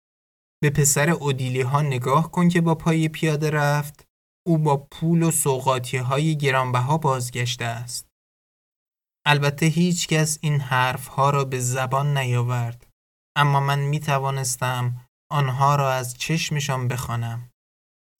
به 0.63 0.69
پسر 0.69 1.09
اودیلی 1.09 1.61
ها 1.61 1.81
نگاه 1.81 2.31
کن 2.31 2.49
که 2.49 2.61
با 2.61 2.75
پای 2.75 3.09
پیاده 3.09 3.49
رفت 3.49 4.05
او 4.47 4.57
با 4.57 4.77
پول 4.77 5.23
و 5.23 5.31
سوقاتی 5.31 5.97
های 5.97 6.37
گرانبها 6.37 6.97
بازگشته 6.97 7.65
است 7.65 8.12
البته 9.25 9.65
هیچ 9.65 10.07
کس 10.07 10.37
این 10.41 10.59
حرف 10.59 11.07
ها 11.07 11.29
را 11.29 11.45
به 11.45 11.59
زبان 11.59 12.17
نیاورد 12.17 12.87
اما 13.37 13.59
من 13.59 13.79
می 13.79 13.99
توانستم 13.99 15.07
آنها 15.31 15.75
را 15.75 15.93
از 15.93 16.17
چشمشان 16.17 16.87
بخوانم. 16.87 17.49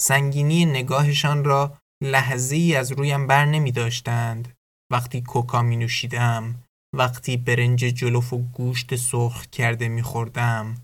سنگینی 0.01 0.65
نگاهشان 0.65 1.43
را 1.43 1.77
لحظه 2.03 2.55
ای 2.55 2.75
از 2.75 2.91
رویم 2.91 3.27
بر 3.27 3.45
نمی 3.45 3.71
داشتند 3.71 4.53
وقتی 4.91 5.21
کوکا 5.21 5.61
می 5.61 5.77
نوشیدم 5.77 6.63
وقتی 6.95 7.37
برنج 7.37 7.79
جلوف 7.79 8.33
و 8.33 8.37
گوشت 8.37 8.95
سرخ 8.95 9.45
کرده 9.45 9.87
میخوردم 9.87 10.75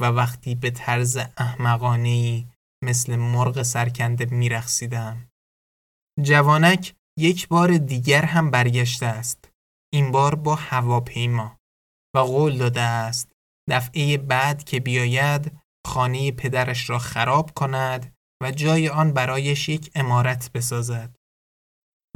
و 0.00 0.04
وقتی 0.04 0.54
به 0.54 0.70
طرز 0.70 1.18
احمقانهی 1.36 2.46
مثل 2.84 3.16
مرغ 3.16 3.62
سرکنده 3.62 4.24
میرخسیدم. 4.24 5.28
جوانک 6.22 6.94
یک 7.18 7.48
بار 7.48 7.78
دیگر 7.78 8.24
هم 8.24 8.50
برگشته 8.50 9.06
است. 9.06 9.53
این 9.94 10.10
بار 10.12 10.34
با 10.34 10.54
هواپیما 10.54 11.56
و 12.16 12.18
قول 12.18 12.58
داده 12.58 12.80
است 12.80 13.32
دفعه 13.70 14.18
بعد 14.18 14.64
که 14.64 14.80
بیاید 14.80 15.52
خانه 15.86 16.32
پدرش 16.32 16.90
را 16.90 16.98
خراب 16.98 17.50
کند 17.50 18.14
و 18.42 18.50
جای 18.50 18.88
آن 18.88 19.12
برایش 19.12 19.68
یک 19.68 19.90
امارت 19.94 20.52
بسازد. 20.52 21.16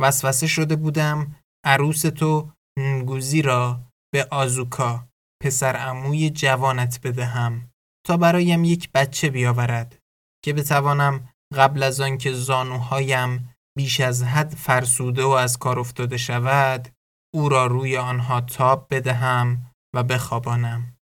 وسوسه 0.00 0.46
شده 0.46 0.76
بودم 0.76 1.36
عروس 1.66 2.02
تو 2.02 2.52
نگوزی 2.78 3.42
را 3.42 3.80
به 4.12 4.28
آزوکا 4.30 5.08
پسر 5.42 5.76
عموی 5.76 6.30
جوانت 6.30 7.00
بدهم 7.04 7.70
تا 8.06 8.16
برایم 8.16 8.64
یک 8.64 8.92
بچه 8.94 9.30
بیاورد 9.30 9.98
که 10.44 10.52
بتوانم 10.52 11.28
قبل 11.54 11.82
از 11.82 12.00
آنکه 12.00 12.32
زانوهایم 12.32 13.54
بیش 13.76 14.00
از 14.00 14.22
حد 14.22 14.54
فرسوده 14.54 15.24
و 15.24 15.28
از 15.28 15.58
کار 15.58 15.78
افتاده 15.78 16.16
شود 16.16 16.97
او 17.34 17.48
را 17.48 17.66
روی 17.66 17.96
آنها 17.96 18.40
تاب 18.40 18.86
بدهم 18.90 19.72
و 19.94 20.02
بخوابانم. 20.02 20.96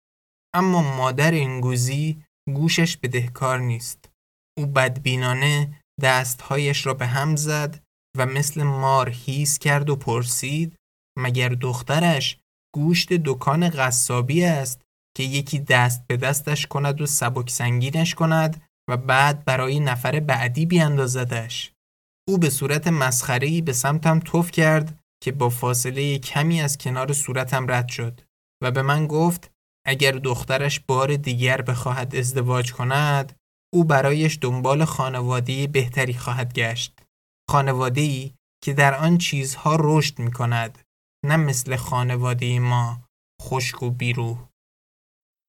اما 0.56 0.98
مادر 0.98 1.32
این 1.32 1.62
گوزی 1.62 2.24
گوشش 2.54 2.98
بدهکار 2.98 3.60
نیست. 3.60 4.10
او 4.58 4.66
بدبینانه 4.66 5.82
دستهایش 6.02 6.86
را 6.86 6.94
به 6.94 7.08
هم 7.08 7.36
زد 7.36 7.84
و 8.18 8.26
مثل 8.26 8.64
مار 8.64 9.10
هیس 9.10 9.60
کرد 9.60 9.90
و 9.90 9.96
پرسید 9.96 10.76
مگر 11.18 11.50
دخترش 11.50 12.38
گوشت 12.76 13.14
دکان 13.14 13.70
قصابی 13.70 14.44
است 14.44 14.82
که 15.18 15.24
یکی 15.24 15.60
دست 15.60 16.08
به 16.08 16.18
دستش 16.18 16.68
کند 16.68 17.02
و 17.02 17.06
سبک 17.06 17.50
سنگینش 17.50 18.16
کند 18.16 18.62
و 18.90 18.98
بعد 18.98 19.46
برای 19.46 19.80
نفر 19.80 20.20
بعدی 20.20 20.66
بیاندازدش؟ 20.66 21.72
او 22.28 22.38
به 22.38 22.50
صورت 22.50 22.88
مسخره‌ای 22.88 23.62
به 23.62 23.74
سمتم 23.74 24.20
توف 24.20 24.52
کرد 24.52 25.00
که 25.26 25.32
با 25.32 25.50
فاصله 25.50 26.20
کمی 26.20 26.62
از 26.62 26.78
کنار 26.78 27.14
صورتم 27.14 27.72
رد 27.72 27.88
شد 27.88 28.22
و 28.64 28.72
به 28.72 28.82
من 28.82 29.08
گفت 29.08 29.52
اگر 29.88 30.12
دخترش 30.12 30.80
بار 30.80 31.16
دیگر 31.16 31.62
بخواهد 31.62 32.16
ازدواج 32.16 32.74
کند 32.74 33.36
او 33.74 33.84
برایش 33.84 34.40
دنبال 34.42 34.86
خانواده 34.86 35.68
بهتری 35.68 36.14
خواهد 36.14 36.54
گشت. 36.54 37.00
خانواده 37.50 38.32
که 38.64 38.74
در 38.74 38.96
آن 38.96 39.18
چیزها 39.18 39.78
رشد 39.80 40.20
می 40.20 40.32
کند 40.32 40.82
نه 41.26 41.38
مثل 41.38 41.76
خانواده 41.76 42.60
ما 42.60 43.02
خشک 43.42 43.84
و 43.84 43.90
بیروح. 43.90 44.48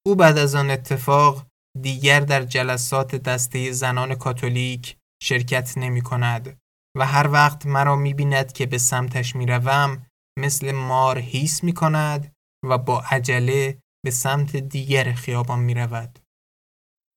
او 0.07 0.15
بعد 0.17 0.39
از 0.39 0.55
آن 0.55 0.71
اتفاق 0.71 1.47
دیگر 1.83 2.21
در 2.21 2.45
جلسات 2.45 3.15
دسته 3.15 3.73
زنان 3.73 4.15
کاتولیک 4.15 4.97
شرکت 5.23 5.79
نمی 5.79 6.01
کند 6.01 6.59
و 6.97 7.07
هر 7.07 7.29
وقت 7.29 7.67
مرا 7.67 7.97
می 7.97 8.15
بیند 8.15 8.53
که 8.53 8.67
به 8.67 8.79
سمتش 8.79 9.37
می 9.37 9.47
روم 9.47 10.07
مثل 10.39 10.73
مار 10.73 11.19
هیس 11.19 11.65
می 11.65 11.75
کند 11.75 12.33
و 12.65 12.79
با 12.79 13.01
عجله 13.01 13.79
به 14.05 14.11
سمت 14.11 14.57
دیگر 14.57 15.13
خیابان 15.13 15.59
می 15.59 15.75
رود. 15.75 16.19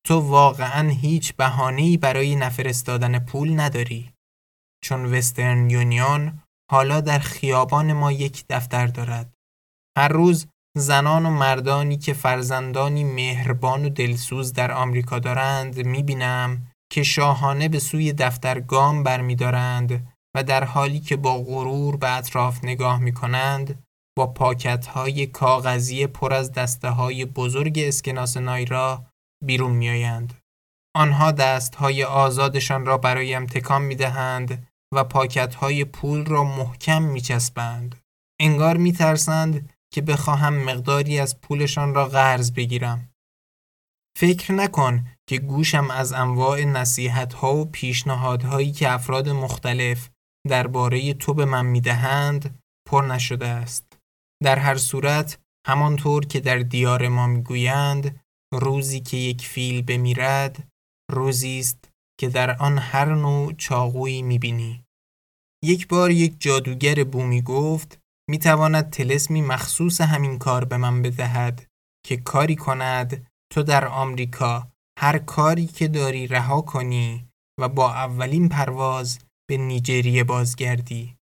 تو 0.06 0.20
واقعا 0.20 0.88
هیچ 0.88 1.36
بهانه‌ای 1.36 1.96
برای 1.96 2.36
نفرستادن 2.36 3.18
پول 3.18 3.60
نداری 3.60 4.12
چون 4.84 5.14
وسترن 5.14 5.70
یونیون 5.70 6.42
حالا 6.70 7.00
در 7.00 7.18
خیابان 7.18 7.92
ما 7.92 8.12
یک 8.12 8.44
دفتر 8.48 8.86
دارد. 8.86 9.34
هر 9.98 10.08
روز 10.08 10.46
زنان 10.76 11.26
و 11.26 11.30
مردانی 11.30 11.96
که 11.96 12.12
فرزندانی 12.12 13.04
مهربان 13.04 13.84
و 13.84 13.88
دلسوز 13.88 14.52
در 14.52 14.72
آمریکا 14.72 15.18
دارند 15.18 15.86
می‌بینم 15.86 16.69
که 16.90 17.02
شاهانه 17.02 17.68
به 17.68 17.78
سوی 17.78 18.12
دفتر 18.12 18.60
گام 18.60 19.02
برمیدارند 19.02 20.06
و 20.36 20.44
در 20.44 20.64
حالی 20.64 21.00
که 21.00 21.16
با 21.16 21.38
غرور 21.38 21.96
به 21.96 22.10
اطراف 22.10 22.64
نگاه 22.64 22.98
می 22.98 23.12
کنند 23.12 23.82
با 24.18 24.26
پاکت 24.26 24.86
های 24.86 25.26
کاغذی 25.26 26.06
پر 26.06 26.32
از 26.32 26.52
دسته 26.52 26.88
های 26.88 27.24
بزرگ 27.24 27.78
اسکناس 27.78 28.36
نایرا 28.36 29.04
بیرون 29.44 29.72
می 29.72 29.90
آیند. 29.90 30.34
آنها 30.96 31.32
دست 31.32 31.74
های 31.74 32.04
آزادشان 32.04 32.86
را 32.86 32.98
برایم 32.98 33.46
تکان 33.46 33.82
می 33.82 33.94
دهند 33.94 34.66
و 34.94 35.04
پاکت 35.04 35.54
های 35.54 35.84
پول 35.84 36.24
را 36.24 36.44
محکم 36.44 37.02
می 37.02 37.20
چسبند. 37.20 37.96
انگار 38.40 38.76
می 38.76 38.92
ترسند 38.92 39.70
که 39.92 40.02
بخواهم 40.02 40.54
مقداری 40.54 41.18
از 41.18 41.40
پولشان 41.40 41.94
را 41.94 42.06
قرض 42.06 42.52
بگیرم. 42.52 43.09
فکر 44.20 44.52
نکن 44.52 45.04
که 45.28 45.38
گوشم 45.38 45.90
از 45.90 46.12
انواع 46.12 46.64
نصیحت 46.64 47.32
ها 47.34 47.56
و 47.56 47.64
پیشنهادهایی 47.64 48.72
که 48.72 48.92
افراد 48.92 49.28
مختلف 49.28 50.08
درباره 50.48 51.14
تو 51.14 51.34
به 51.34 51.44
من 51.44 51.66
می‌دهند 51.66 52.58
پر 52.88 53.02
نشده 53.02 53.46
است. 53.46 53.98
در 54.42 54.58
هر 54.58 54.76
صورت 54.76 55.38
همانطور 55.66 56.26
که 56.26 56.40
در 56.40 56.58
دیار 56.58 57.08
ما 57.08 57.26
می‌گویند 57.26 58.20
روزی 58.54 59.00
که 59.00 59.16
یک 59.16 59.46
فیل 59.46 59.82
بمیرد 59.82 60.68
روزی 61.12 61.58
است 61.58 61.90
که 62.20 62.28
در 62.28 62.56
آن 62.56 62.78
هر 62.78 63.14
نوع 63.14 63.52
چاقویی 63.52 64.22
می‌بینی. 64.22 64.84
یک 65.64 65.88
بار 65.88 66.10
یک 66.10 66.40
جادوگر 66.40 67.04
بومی 67.04 67.42
گفت 67.42 67.98
می‌تواند 68.30 68.90
تلسمی 68.90 69.42
مخصوص 69.42 70.00
همین 70.00 70.38
کار 70.38 70.64
به 70.64 70.76
من 70.76 71.02
بدهد 71.02 71.66
که 72.06 72.16
کاری 72.16 72.56
کند 72.56 73.29
تو 73.52 73.62
در 73.62 73.88
آمریکا 73.88 74.70
هر 74.98 75.18
کاری 75.18 75.66
که 75.66 75.88
داری 75.88 76.26
رها 76.26 76.60
کنی 76.60 77.28
و 77.60 77.68
با 77.68 77.92
اولین 77.92 78.48
پرواز 78.48 79.18
به 79.48 79.56
نیجریه 79.56 80.24
بازگردی. 80.24 81.16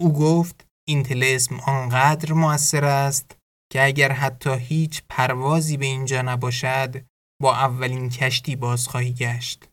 او 0.00 0.12
گفت 0.12 0.66
این 0.88 1.02
تلسم 1.02 1.60
آنقدر 1.60 2.32
موثر 2.32 2.84
است 2.84 3.36
که 3.72 3.84
اگر 3.84 4.12
حتی 4.12 4.50
هیچ 4.58 5.02
پروازی 5.08 5.76
به 5.76 5.86
اینجا 5.86 6.22
نباشد 6.22 7.04
با 7.42 7.54
اولین 7.54 8.08
کشتی 8.08 8.56
باز 8.56 8.88
خواهی 8.88 9.12
گشت. 9.12 9.68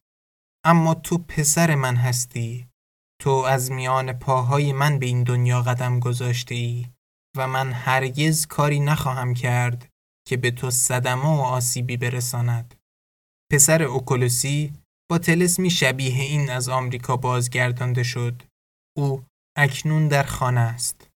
اما 0.66 0.94
تو 0.94 1.18
پسر 1.18 1.76
من 1.76 1.96
هستی. 1.96 2.68
تو 3.22 3.30
از 3.30 3.72
میان 3.72 4.14
پاهای 4.14 4.74
من 4.74 5.00
به 5.00 5.06
این 5.06 5.24
دنیا 5.24 5.62
قدم 5.62 6.00
گذاشته 6.00 6.56
ای 6.56 6.86
و 7.38 7.48
من 7.48 7.72
هرگز 7.72 8.48
کاری 8.48 8.80
نخواهم 8.80 9.34
کرد 9.34 9.93
که 10.28 10.38
به 10.38 10.52
تو 10.52 10.72
صدمه 10.72 11.26
و 11.26 11.42
آسیبی 11.42 11.98
برساند. 11.98 12.76
پسر 13.52 13.84
اوکولوسی 13.84 14.74
با 15.10 15.18
تلسمی 15.18 15.70
شبیه 15.70 16.22
این 16.22 16.50
از 16.50 16.70
آمریکا 16.70 17.18
بازگردانده 17.18 18.04
شد. 18.04 18.44
او 18.98 19.24
اکنون 19.58 20.08
در 20.08 20.24
خانه 20.24 20.60
است. 20.60 21.10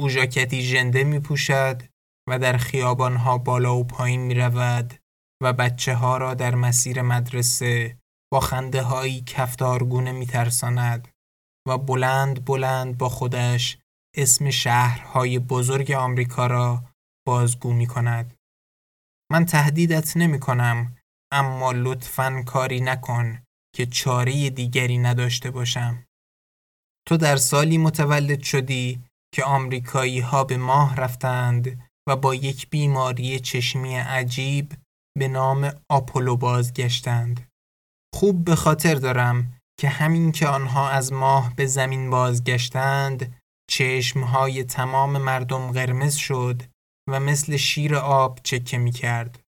او 0.00 0.08
ژاکتی 0.08 0.62
ژنده 0.62 1.04
می 1.04 1.20
پوشد 1.20 1.82
و 2.28 2.38
در 2.38 2.56
خیابانها 2.56 3.38
بالا 3.38 3.76
و 3.76 3.84
پایین 3.84 4.20
می 4.20 4.34
رود 4.34 4.94
و 5.42 5.52
بچه 5.52 5.94
ها 5.94 6.16
را 6.16 6.34
در 6.34 6.54
مسیر 6.54 7.02
مدرسه 7.02 7.98
با 8.32 8.40
خنده 8.40 8.82
هایی 8.82 9.20
کفتارگونه 9.20 10.12
می 10.12 10.26
ترساند 10.26 11.08
و 11.68 11.78
بلند 11.78 12.44
بلند 12.44 12.98
با 12.98 13.08
خودش 13.08 13.78
اسم 14.16 14.50
شهرهای 14.50 15.38
بزرگ 15.38 15.92
آمریکا 15.92 16.46
را 16.46 16.84
بازگو 17.26 17.72
می 17.72 17.86
کند. 17.86 18.33
من 19.32 19.44
تهدیدت 19.44 20.16
نمی 20.16 20.40
کنم 20.40 20.96
اما 21.32 21.72
لطفا 21.72 22.42
کاری 22.46 22.80
نکن 22.80 23.42
که 23.76 23.86
چاره 23.86 24.50
دیگری 24.50 24.98
نداشته 24.98 25.50
باشم. 25.50 26.04
تو 27.08 27.16
در 27.16 27.36
سالی 27.36 27.78
متولد 27.78 28.42
شدی 28.42 29.04
که 29.34 29.44
آمریکایی 29.44 30.20
ها 30.20 30.44
به 30.44 30.56
ماه 30.56 30.96
رفتند 30.96 31.80
و 32.08 32.16
با 32.16 32.34
یک 32.34 32.70
بیماری 32.70 33.40
چشمی 33.40 33.94
عجیب 33.94 34.72
به 35.18 35.28
نام 35.28 35.72
آپولو 35.90 36.36
بازگشتند. 36.36 37.48
خوب 38.14 38.44
به 38.44 38.56
خاطر 38.56 38.94
دارم 38.94 39.60
که 39.80 39.88
همین 39.88 40.32
که 40.32 40.48
آنها 40.48 40.88
از 40.88 41.12
ماه 41.12 41.54
به 41.56 41.66
زمین 41.66 42.10
بازگشتند 42.10 43.40
چشمهای 43.70 44.64
تمام 44.64 45.18
مردم 45.18 45.72
قرمز 45.72 46.14
شد 46.14 46.62
و 47.10 47.20
مثل 47.20 47.56
شیر 47.56 47.96
آب 47.96 48.40
چکه 48.42 48.78
می 48.78 48.92
کرد. 48.92 49.40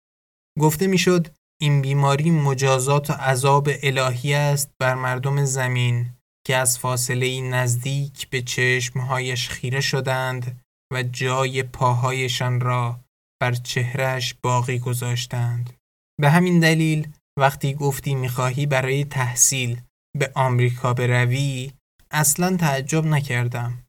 گفته 0.60 0.88
می 0.88 0.98
شد 0.98 1.28
این 1.62 1.82
بیماری 1.82 2.32
مجازات 2.32 3.10
و 3.10 3.13
عذاب 3.13 3.70
الهی 3.84 4.34
است 4.34 4.72
بر 4.80 4.96
مردم 4.96 5.46
زمین 5.46 6.13
که 6.48 6.56
از 6.56 6.80
فاصله 6.80 7.41
نزدیک 7.41 8.30
به 8.30 8.41
چشمهایش 8.41 9.50
خیره 9.50 9.82
شدند 9.82 10.62
و 10.94 11.04
جای 11.04 11.63
پاهایشان 11.63 12.60
را 12.60 13.00
بر 13.41 13.52
چهرش 13.52 14.36
باقی 14.44 14.80
گذاشتند. 14.80 15.74
به 16.22 16.30
همین 16.30 16.60
دلیل 16.60 17.08
وقتی 17.39 17.74
گفتی 17.74 18.15
می‌خواهی 18.15 18.65
برای 18.65 19.06
تحصیل 19.06 19.82
به 20.18 20.32
آمریکا 20.36 20.94
بروی 20.94 21.72
اصلا 22.12 22.58
تعجب 22.58 23.06
نکردم. 23.06 23.84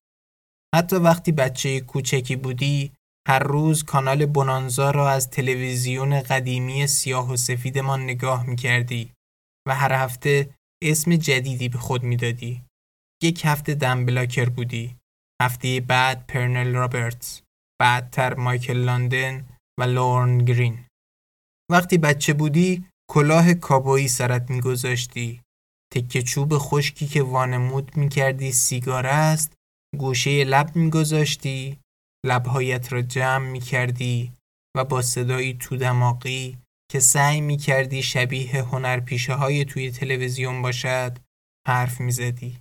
حتی 0.74 0.96
وقتی 0.96 1.32
بچه 1.32 1.80
کوچکی 1.80 2.36
بودی 2.36 2.92
هر 3.28 3.38
روز 3.38 3.84
کانال 3.84 4.26
بونانزا 4.26 4.90
را 4.90 5.10
از 5.10 5.30
تلویزیون 5.30 6.20
قدیمی 6.20 6.86
سیاه 6.86 7.32
و 7.32 7.36
سفیدمان 7.36 8.02
نگاه 8.02 8.46
می 8.46 8.56
کردی 8.56 9.12
و 9.68 9.74
هر 9.74 9.92
هفته 9.92 10.50
اسم 10.82 11.16
جدیدی 11.16 11.68
به 11.68 11.78
خود 11.78 12.02
می‌دادی. 12.02 12.62
یک 13.22 13.42
هفته 13.44 13.74
دنبلاکر 13.74 14.48
بودی. 14.48 14.96
هفته 15.42 15.80
بعد 15.80 16.26
پرنل 16.26 16.74
رابرتس. 16.74 17.42
بعدتر 17.80 18.34
مایکل 18.34 18.76
لاندن 18.76 19.46
و 19.80 19.82
لورن 19.82 20.38
گرین. 20.38 20.84
وقتی 21.70 21.98
بچه 21.98 22.32
بودی 22.32 22.84
کلاه 23.10 23.54
کابویی 23.54 24.08
سرت 24.08 24.50
میگذاشتی. 24.50 25.40
تکه 25.92 26.22
چوب 26.22 26.58
خشکی 26.58 27.06
که 27.06 27.22
وانمود 27.22 27.96
می‌کردی 27.96 28.52
سیگار 28.52 29.06
است 29.06 29.52
گوشه 29.98 30.44
لب 30.44 30.76
میگذاشتی 30.76 31.78
لبهایت 32.26 32.92
را 32.92 33.02
جمع 33.02 33.50
می‌کردی 33.50 34.32
و 34.76 34.84
با 34.84 35.02
صدایی 35.02 35.54
تو 35.54 35.76
دماغی 35.76 36.58
که 36.92 37.00
سعی 37.00 37.40
می‌کردی 37.40 38.02
شبیه 38.02 38.62
هنرپیشه 38.62 39.34
های 39.34 39.64
توی 39.64 39.90
تلویزیون 39.90 40.62
باشد 40.62 41.18
حرف 41.68 42.00
می‌زدی. 42.00 42.58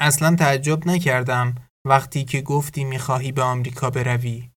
اصلا 0.00 0.36
تعجب 0.36 0.86
نکردم 0.86 1.54
وقتی 1.86 2.24
که 2.24 2.40
گفتی 2.40 2.84
می‌خواهی 2.84 3.32
به 3.32 3.42
آمریکا 3.42 3.90
بروی 3.90 4.50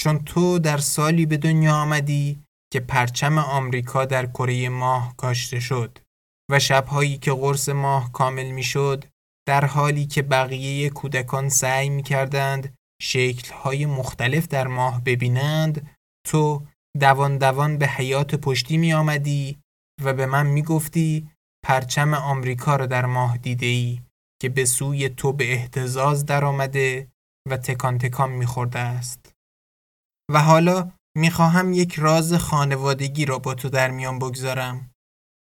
چون 0.00 0.18
تو 0.18 0.58
در 0.58 0.78
سالی 0.78 1.26
به 1.26 1.36
دنیا 1.36 1.74
آمدی 1.74 2.42
که 2.72 2.80
پرچم 2.80 3.38
آمریکا 3.38 4.04
در 4.04 4.26
کره 4.26 4.68
ماه 4.68 5.16
کاشته 5.16 5.60
شد 5.60 5.98
و 6.50 6.58
شبهایی 6.58 7.18
که 7.18 7.32
قرص 7.32 7.68
ماه 7.68 8.12
کامل 8.12 8.50
می‌شد 8.50 9.04
در 9.48 9.64
حالی 9.64 10.06
که 10.06 10.22
بقیه 10.22 10.90
کودکان 10.90 11.48
سعی 11.48 11.88
می 11.88 12.02
کردند 12.02 12.77
شکلهای 13.02 13.86
مختلف 13.86 14.48
در 14.48 14.66
ماه 14.66 15.04
ببینند 15.04 15.96
تو 16.26 16.66
دوان 17.00 17.38
دوان 17.38 17.78
به 17.78 17.86
حیات 17.86 18.34
پشتی 18.34 18.76
می 18.76 18.92
آمدی 18.92 19.58
و 20.04 20.14
به 20.14 20.26
من 20.26 20.46
می 20.46 20.62
گفتی 20.62 21.30
پرچم 21.64 22.14
آمریکا 22.14 22.76
را 22.76 22.86
در 22.86 23.06
ماه 23.06 23.38
دیده 23.38 23.66
ای 23.66 24.00
که 24.40 24.48
به 24.48 24.64
سوی 24.64 25.08
تو 25.08 25.32
به 25.32 25.52
احتزاز 25.52 26.26
در 26.26 26.44
آمده 26.44 27.08
و 27.48 27.56
تکان 27.56 27.98
تکان 27.98 28.30
می 28.30 28.46
خورده 28.46 28.78
است. 28.78 29.32
و 30.30 30.42
حالا 30.42 30.92
می 31.16 31.30
خواهم 31.30 31.72
یک 31.72 31.94
راز 31.94 32.34
خانوادگی 32.34 33.24
را 33.24 33.38
با 33.38 33.54
تو 33.54 33.68
در 33.68 33.90
میان 33.90 34.18
بگذارم. 34.18 34.90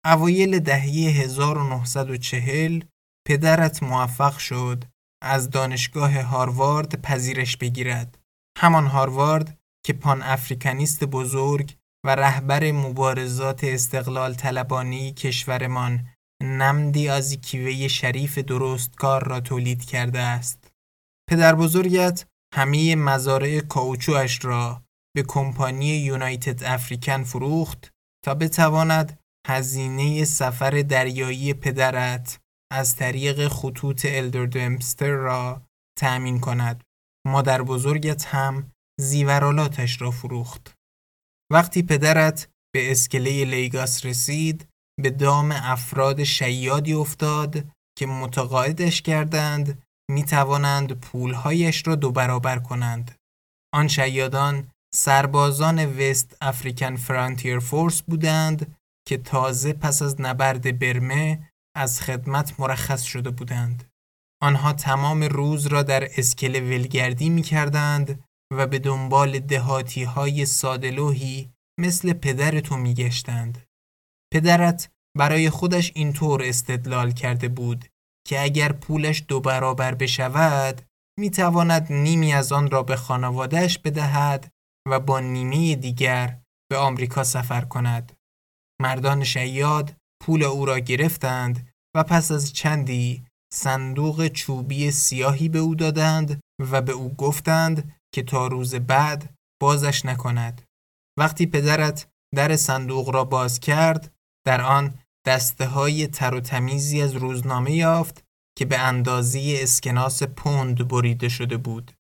اوایل 0.07 0.59
دهه 0.59 0.85
1940 1.23 2.83
پدرت 3.27 3.83
موفق 3.83 4.39
شد 4.39 4.85
از 5.23 5.51
دانشگاه 5.51 6.21
هاروارد 6.21 7.03
پذیرش 7.03 7.57
بگیرد. 7.57 8.19
همان 8.59 8.87
هاروارد 8.87 9.59
که 9.85 9.93
پان 9.93 10.23
افریکانیست 10.23 11.05
بزرگ 11.05 11.75
و 12.07 12.15
رهبر 12.15 12.73
مبارزات 12.73 13.65
استقلال 13.65 14.35
طلبانی 14.35 15.13
کشورمان 15.13 16.07
نمدی 16.43 17.09
از 17.09 17.35
کیوه 17.35 17.89
شریف 17.89 18.39
درستکار 18.39 19.29
را 19.29 19.41
تولید 19.41 19.85
کرده 19.85 20.19
است. 20.21 20.71
پدر 21.31 21.55
بزرگت 21.55 22.27
همه 22.55 22.97
مزارع 22.97 23.61
کاوچوش 23.61 24.45
را 24.45 24.83
به 25.17 25.23
کمپانی 25.23 25.87
یونایتد 25.87 26.65
افریکن 26.65 27.23
فروخت 27.23 27.91
تا 28.25 28.35
بتواند 28.35 29.21
هزینه 29.47 30.25
سفر 30.25 30.71
دریایی 30.71 31.55
پدرت 31.55 32.41
از 32.73 32.97
طریق 32.97 33.49
خطوط 33.49 34.07
الدردمستر 34.09 35.11
را 35.11 35.63
تأمین 35.99 36.41
کند. 36.41 36.85
مادر 37.27 37.63
بزرگت 37.63 38.25
هم 38.25 38.73
زیورالاتش 39.01 40.03
را 40.03 40.11
فروخت. 40.11 40.75
وقتی 41.53 41.83
پدرت 41.83 42.49
به 42.75 42.91
اسکله 42.91 43.45
لیگاس 43.45 44.07
رسید 44.07 44.69
به 45.03 45.11
دام 45.11 45.53
افراد 45.53 46.25
شیادی 46.25 46.93
افتاد 46.93 47.65
که 47.99 48.07
متقاعدش 48.07 49.03
کردند 49.03 49.83
می 50.11 50.25
توانند 50.25 51.01
پولهایش 51.01 51.87
را 51.87 51.95
دو 51.95 52.13
برابر 52.13 52.59
کنند. 52.59 53.15
آن 53.75 53.89
شیادان 53.89 54.71
سربازان 54.95 55.99
وست 55.99 56.37
افریکن 56.41 56.97
فرانتیر 56.97 57.59
فورس 57.59 58.03
بودند 58.03 58.77
که 59.09 59.17
تازه 59.17 59.73
پس 59.73 60.03
از 60.03 60.21
نبرد 60.21 60.79
برمه 60.79 61.51
از 61.77 62.01
خدمت 62.01 62.61
مرخص 62.61 63.03
شده 63.03 63.31
بودند. 63.31 63.91
آنها 64.43 64.73
تمام 64.73 65.23
روز 65.23 65.67
را 65.67 65.83
در 65.83 66.09
اسکله 66.19 66.61
ولگردی 66.61 67.29
می 67.29 67.43
کردند 67.43 68.25
و 68.53 68.67
به 68.67 68.79
دنبال 68.79 69.39
دهاتی 69.39 70.05
های 70.05 70.47
سادلوهی 70.47 71.51
مثل 71.81 72.13
پدر 72.13 72.61
تو 72.61 72.77
می 72.77 72.95
گشتند. 72.95 73.67
پدرت 74.33 74.91
برای 75.19 75.51
خودش 75.51 75.93
اینطور 75.95 76.43
استدلال 76.45 77.11
کرده 77.11 77.49
بود 77.49 77.85
که 78.29 78.43
اگر 78.43 78.73
پولش 78.73 79.25
دو 79.29 79.41
برابر 79.41 79.95
بشود 79.95 80.83
می 81.19 81.31
تواند 81.31 81.93
نیمی 81.93 82.33
از 82.33 82.53
آن 82.53 82.71
را 82.71 82.83
به 82.83 82.97
خانوادهش 82.97 83.79
بدهد 83.79 84.53
و 84.89 85.01
با 85.01 85.21
نیمه 85.21 85.77
دیگر 85.77 86.41
به 86.71 86.77
آمریکا 86.77 87.25
سفر 87.25 87.61
کند. 87.61 88.13
مردان 88.83 89.25
شیاد 89.25 89.97
پول 90.23 90.43
او 90.43 90.65
را 90.65 90.79
گرفتند 90.79 91.69
و 91.97 92.03
پس 92.03 92.31
از 92.31 92.53
چندی 92.53 93.25
صندوق 93.53 94.29
چوبی 94.29 94.91
سیاهی 94.91 95.49
به 95.49 95.59
او 95.59 95.75
دادند 95.75 96.41
و 96.71 96.83
به 96.83 96.93
او 96.93 97.15
گفتند 97.15 97.93
که 98.15 98.23
تا 98.23 98.47
روز 98.47 98.75
بعد 98.75 99.35
بازش 99.61 100.05
نکند. 100.05 100.63
وقتی 101.19 101.47
پدرت 101.47 102.09
در 102.35 102.57
صندوق 102.57 103.11
را 103.11 103.25
باز 103.25 103.61
کرد 103.61 104.15
در 104.47 104.61
آن 104.61 104.99
دسته 105.27 105.67
های 105.67 106.07
تر 106.07 106.35
و 106.35 106.41
تمیزی 106.41 107.03
از 107.03 107.17
روزنامه 107.17 107.73
یافت 107.73 108.25
که 108.59 108.65
به 108.65 108.79
اندازه 108.79 109.59
اسکناس 109.61 110.23
پوند 110.23 110.89
بریده 110.89 111.29
شده 111.29 111.57
بود. 111.57 111.93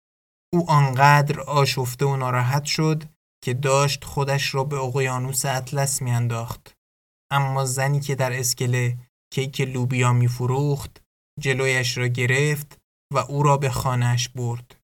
او 0.52 0.70
آنقدر 0.70 1.40
آشفته 1.40 2.06
و 2.06 2.16
ناراحت 2.16 2.64
شد 2.64 3.04
که 3.44 3.54
داشت 3.54 4.04
خودش 4.04 4.54
را 4.54 4.64
به 4.64 4.76
اقیانوس 4.76 5.44
اطلس 5.44 6.02
میانداخت. 6.02 6.75
اما 7.30 7.64
زنی 7.64 8.00
که 8.00 8.14
در 8.14 8.38
اسکله 8.38 8.98
کیک 9.32 9.60
لوبیا 9.60 10.12
میفروخت 10.12 11.02
جلویش 11.40 11.98
را 11.98 12.06
گرفت 12.06 12.78
و 13.12 13.18
او 13.18 13.42
را 13.42 13.56
به 13.56 13.70
خانهش 13.70 14.28
برد. 14.28 14.76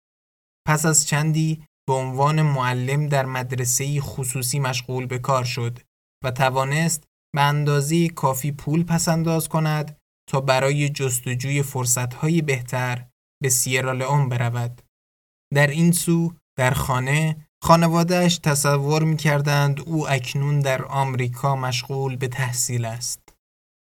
پس 0.66 0.86
از 0.86 1.06
چندی 1.06 1.64
به 1.88 1.92
عنوان 1.92 2.42
معلم 2.42 3.08
در 3.08 3.26
مدرسه 3.26 4.00
خصوصی 4.00 4.58
مشغول 4.58 5.06
به 5.06 5.18
کار 5.18 5.44
شد 5.44 5.78
و 6.24 6.30
توانست 6.30 7.04
به 7.34 7.42
اندازه 7.42 8.08
کافی 8.08 8.52
پول 8.52 8.84
پسنداز 8.84 9.48
کند 9.48 9.96
تا 10.30 10.40
برای 10.40 10.88
جستجوی 10.88 11.62
فرصتهای 11.62 12.42
بهتر 12.42 13.06
به 13.42 13.48
سیرالئون 13.48 14.28
برود. 14.28 14.82
در 15.54 15.66
این 15.66 15.92
سو 15.92 16.34
در 16.58 16.70
خانه 16.70 17.48
خانوادهش 17.64 18.38
تصور 18.38 19.02
می 19.02 19.16
کردند 19.16 19.80
او 19.80 20.08
اکنون 20.08 20.60
در 20.60 20.84
آمریکا 20.84 21.56
مشغول 21.56 22.16
به 22.16 22.28
تحصیل 22.28 22.84
است. 22.84 23.34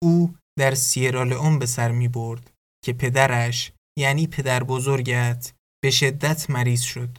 او 0.04 0.36
در 0.60 0.76
سیرالئون 0.76 1.60
به 1.60 1.66
سر 1.66 1.92
می 1.92 2.08
برد 2.08 2.52
که 2.86 2.94
پدرش 2.94 3.72
یعنی 4.00 4.28
پدر 4.28 4.64
بزرگت 4.64 5.54
به 5.84 5.92
شدت 5.92 6.50
مریض 6.50 6.82
شد. 6.82 7.18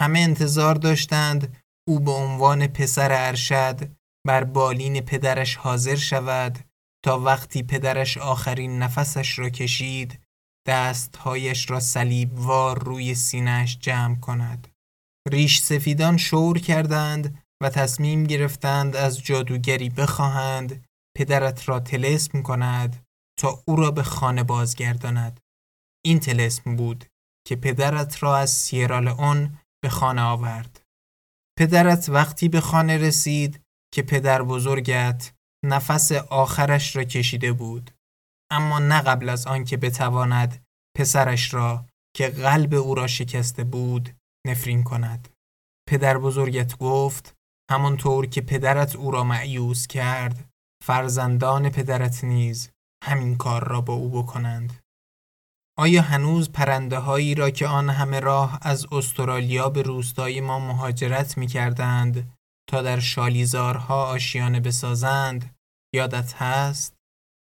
همه 0.00 0.18
انتظار 0.18 0.74
داشتند 0.74 1.56
او 1.88 2.00
به 2.00 2.10
عنوان 2.10 2.66
پسر 2.66 3.12
ارشد 3.12 3.90
بر 4.26 4.44
بالین 4.44 5.00
پدرش 5.00 5.56
حاضر 5.56 5.96
شود 5.96 6.58
تا 7.04 7.18
وقتی 7.18 7.62
پدرش 7.62 8.18
آخرین 8.18 8.78
نفسش 8.78 9.38
را 9.38 9.48
کشید 9.50 10.20
دستهایش 10.66 11.70
را 11.70 11.80
صلیبوار 11.80 12.84
روی 12.84 13.14
سینهش 13.14 13.78
جمع 13.80 14.16
کند. 14.16 14.69
ریش 15.28 15.60
سفیدان 15.60 16.16
شور 16.16 16.58
کردند 16.58 17.42
و 17.62 17.68
تصمیم 17.70 18.24
گرفتند 18.24 18.96
از 18.96 19.22
جادوگری 19.22 19.88
بخواهند 19.88 20.84
پدرت 21.16 21.68
را 21.68 21.80
تلسم 21.80 22.42
کند 22.42 23.06
تا 23.38 23.62
او 23.68 23.76
را 23.76 23.90
به 23.90 24.02
خانه 24.02 24.42
بازگرداند. 24.42 25.40
این 26.04 26.20
تلسم 26.20 26.76
بود 26.76 27.04
که 27.46 27.56
پدرت 27.56 28.22
را 28.22 28.36
از 28.36 28.50
سیرالئون 28.50 29.58
به 29.82 29.88
خانه 29.88 30.22
آورد. 30.22 30.82
پدرت 31.58 32.08
وقتی 32.08 32.48
به 32.48 32.60
خانه 32.60 32.98
رسید 32.98 33.60
که 33.94 34.02
پدر 34.02 34.42
بزرگت 34.42 35.32
نفس 35.64 36.12
آخرش 36.12 36.96
را 36.96 37.04
کشیده 37.04 37.52
بود 37.52 37.90
اما 38.50 38.78
نه 38.78 39.00
قبل 39.00 39.28
از 39.28 39.46
آنکه 39.46 39.76
بتواند 39.76 40.64
پسرش 40.96 41.54
را 41.54 41.86
که 42.16 42.28
قلب 42.28 42.74
او 42.74 42.94
را 42.94 43.06
شکسته 43.06 43.64
بود 43.64 44.19
نفرین 44.46 44.82
کند 44.82 45.28
پدر 45.88 46.18
بزرگت 46.18 46.78
گفت 46.78 47.34
همانطور 47.70 48.26
که 48.26 48.40
پدرت 48.40 48.96
او 48.96 49.10
را 49.10 49.24
معیوز 49.24 49.86
کرد 49.86 50.48
فرزندان 50.84 51.70
پدرت 51.70 52.24
نیز 52.24 52.70
همین 53.04 53.36
کار 53.36 53.68
را 53.68 53.80
با 53.80 53.94
او 53.94 54.22
بکنند 54.22 54.80
آیا 55.78 56.02
هنوز 56.02 56.52
پرنده 56.52 56.98
هایی 56.98 57.34
را 57.34 57.50
که 57.50 57.66
آن 57.66 57.90
همه 57.90 58.20
راه 58.20 58.58
از 58.62 58.86
استرالیا 58.92 59.68
به 59.70 59.82
روستای 59.82 60.40
ما 60.40 60.58
مهاجرت 60.58 61.38
می 61.38 61.46
کردند 61.46 62.32
تا 62.70 62.82
در 62.82 63.00
شالیزارها 63.00 64.06
آشیانه 64.06 64.60
بسازند 64.60 65.56
یادت 65.94 66.34
هست؟ 66.42 66.96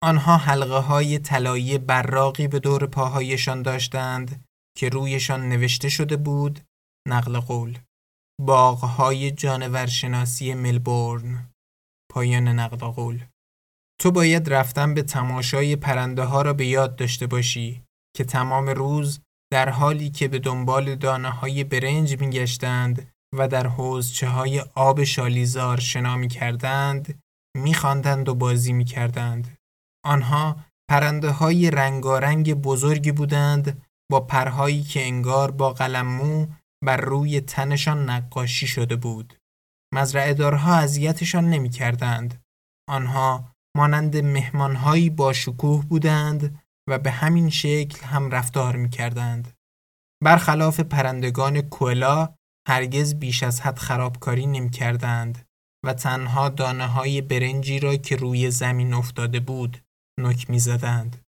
آنها 0.02 0.36
حلقه 0.36 0.78
های 0.78 1.18
طلایی 1.18 1.78
براقی 1.78 2.48
به 2.48 2.58
دور 2.58 2.86
پاهایشان 2.86 3.62
داشتند 3.62 4.44
که 4.76 4.88
رویشان 4.88 5.48
نوشته 5.48 5.88
شده 5.88 6.16
بود 6.16 6.60
نقل 7.08 7.40
قول. 7.40 7.78
باغهای 8.40 9.30
جانورشناسی 9.30 10.54
ملبورن. 10.54 11.50
پایان 12.12 12.48
نقل 12.48 12.76
قول. 12.76 13.24
تو 14.00 14.10
باید 14.10 14.52
رفتن 14.52 14.94
به 14.94 15.02
تماشای 15.02 15.76
پرنده 15.76 16.22
ها 16.22 16.42
را 16.42 16.52
به 16.52 16.66
یاد 16.66 16.96
داشته 16.96 17.26
باشی 17.26 17.82
که 18.16 18.24
تمام 18.24 18.68
روز 18.68 19.20
در 19.52 19.68
حالی 19.68 20.10
که 20.10 20.28
به 20.28 20.38
دنبال 20.38 20.94
دانه 20.94 21.30
های 21.30 21.64
برنج 21.64 22.20
می 22.20 22.30
گشتند 22.30 23.12
و 23.36 23.48
در 23.48 23.66
حوزچه 23.66 24.28
های 24.28 24.60
آب 24.60 25.04
شالیزار 25.04 25.80
شنا 25.80 26.16
می 26.16 26.28
کردند 26.28 27.20
می 27.56 27.74
خاندند 27.74 28.28
و 28.28 28.34
بازی 28.34 28.72
می 28.72 28.84
کردند. 28.84 29.56
آنها 30.04 30.56
پرنده 30.90 31.30
های 31.30 31.70
رنگارنگ 31.70 32.54
بزرگی 32.54 33.12
بودند 33.12 33.86
با 34.10 34.20
پرهایی 34.20 34.82
که 34.82 35.02
انگار 35.02 35.50
با 35.50 35.72
قلممو 35.72 36.46
بر 36.84 36.96
روی 36.96 37.40
تنشان 37.40 38.10
نقاشی 38.10 38.66
شده 38.66 38.96
بود. 38.96 39.34
مزرعه 39.94 40.34
دارها 40.34 40.74
اذیتشان 40.74 41.50
نمی 41.50 41.70
کردند. 41.70 42.42
آنها 42.88 43.52
مانند 43.76 44.16
مهمانهایی 44.16 45.10
با 45.10 45.32
شکوه 45.32 45.86
بودند 45.86 46.62
و 46.88 46.98
به 46.98 47.10
همین 47.10 47.50
شکل 47.50 48.04
هم 48.04 48.30
رفتار 48.30 48.76
می 48.76 48.90
کردند. 48.90 49.54
برخلاف 50.22 50.80
پرندگان 50.80 51.60
کولا 51.60 52.34
هرگز 52.68 53.14
بیش 53.14 53.42
از 53.42 53.60
حد 53.60 53.78
خرابکاری 53.78 54.46
نمی 54.46 54.70
کردند 54.70 55.46
و 55.86 55.92
تنها 55.94 56.48
دانه 56.48 56.86
های 56.86 57.20
برنجی 57.20 57.80
را 57.80 57.96
که 57.96 58.16
روی 58.16 58.50
زمین 58.50 58.94
افتاده 58.94 59.40
بود 59.40 59.82
نک 60.20 60.50
می 60.50 60.58
زدند. 60.58 61.22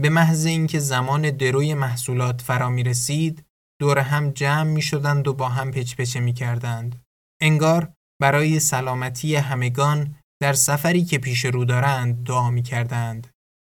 به 0.00 0.08
محض 0.08 0.46
اینکه 0.46 0.78
زمان 0.78 1.30
دروی 1.30 1.74
محصولات 1.74 2.40
فرا 2.40 2.70
می 2.70 2.82
رسید 2.82 3.44
دور 3.80 3.98
هم 3.98 4.30
جمع 4.30 4.70
می 4.70 4.82
شدند 4.82 5.28
و 5.28 5.34
با 5.34 5.48
هم 5.48 5.70
پچپچه 5.70 6.20
می 6.20 6.32
کردند. 6.32 7.02
انگار 7.42 7.92
برای 8.20 8.60
سلامتی 8.60 9.36
همگان 9.36 10.14
در 10.42 10.52
سفری 10.52 11.04
که 11.04 11.18
پیش 11.18 11.44
رو 11.44 11.64
دارند 11.64 12.24
دعا 12.26 12.50
می 12.50 12.62
کردند 12.62 13.26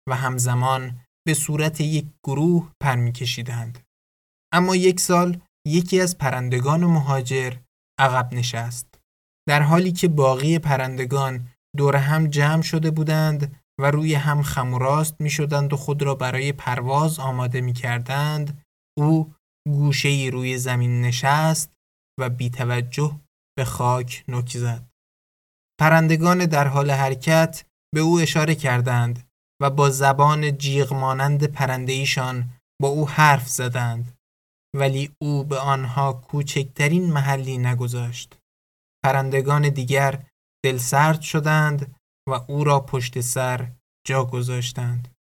و 0.08 0.14
همزمان 0.16 1.00
به 1.26 1.34
صورت 1.34 1.80
یک 1.80 2.06
گروه 2.24 2.72
پر 2.82 2.96
می 2.96 3.12
کشیدند. 3.12 3.78
اما 4.52 4.76
یک 4.76 5.00
سال 5.00 5.40
یکی 5.66 6.00
از 6.00 6.18
پرندگان 6.18 6.84
مهاجر 6.84 7.52
عقب 8.00 8.34
نشست. 8.34 8.98
در 9.48 9.62
حالی 9.62 9.92
که 9.92 10.08
باقی 10.08 10.58
پرندگان 10.58 11.48
دور 11.76 11.96
هم 11.96 12.26
جمع 12.26 12.62
شده 12.62 12.90
بودند 12.90 13.60
و 13.80 13.90
روی 13.90 14.14
هم 14.14 14.42
خموراست 14.42 15.20
می 15.20 15.30
شدند 15.30 15.72
و 15.72 15.76
خود 15.76 16.02
را 16.02 16.14
برای 16.14 16.52
پرواز 16.52 17.18
آماده 17.18 17.60
می 17.60 17.72
کردند، 17.72 18.64
او 18.98 19.34
گوشه 19.72 20.30
روی 20.32 20.58
زمین 20.58 21.00
نشست 21.00 21.72
و 22.20 22.28
بی 22.28 22.50
توجه 22.50 23.20
به 23.56 23.64
خاک 23.64 24.24
نک 24.28 24.56
زد. 24.56 24.88
پرندگان 25.80 26.46
در 26.46 26.68
حال 26.68 26.90
حرکت 26.90 27.64
به 27.94 28.00
او 28.00 28.20
اشاره 28.20 28.54
کردند 28.54 29.28
و 29.62 29.70
با 29.70 29.90
زبان 29.90 30.58
جیغ 30.58 30.92
مانند 30.92 31.44
پرنده 31.44 31.92
ایشان 31.92 32.50
با 32.80 32.88
او 32.88 33.08
حرف 33.08 33.48
زدند 33.48 34.18
ولی 34.76 35.10
او 35.22 35.44
به 35.44 35.58
آنها 35.58 36.12
کوچکترین 36.12 37.12
محلی 37.12 37.58
نگذاشت. 37.58 38.38
پرندگان 39.04 39.68
دیگر 39.68 40.22
دلسرد 40.64 41.20
شدند 41.20 41.96
و 42.28 42.32
او 42.48 42.64
را 42.64 42.80
پشت 42.80 43.20
سر 43.20 43.72
جا 44.06 44.24
گذاشتند. 44.24 45.14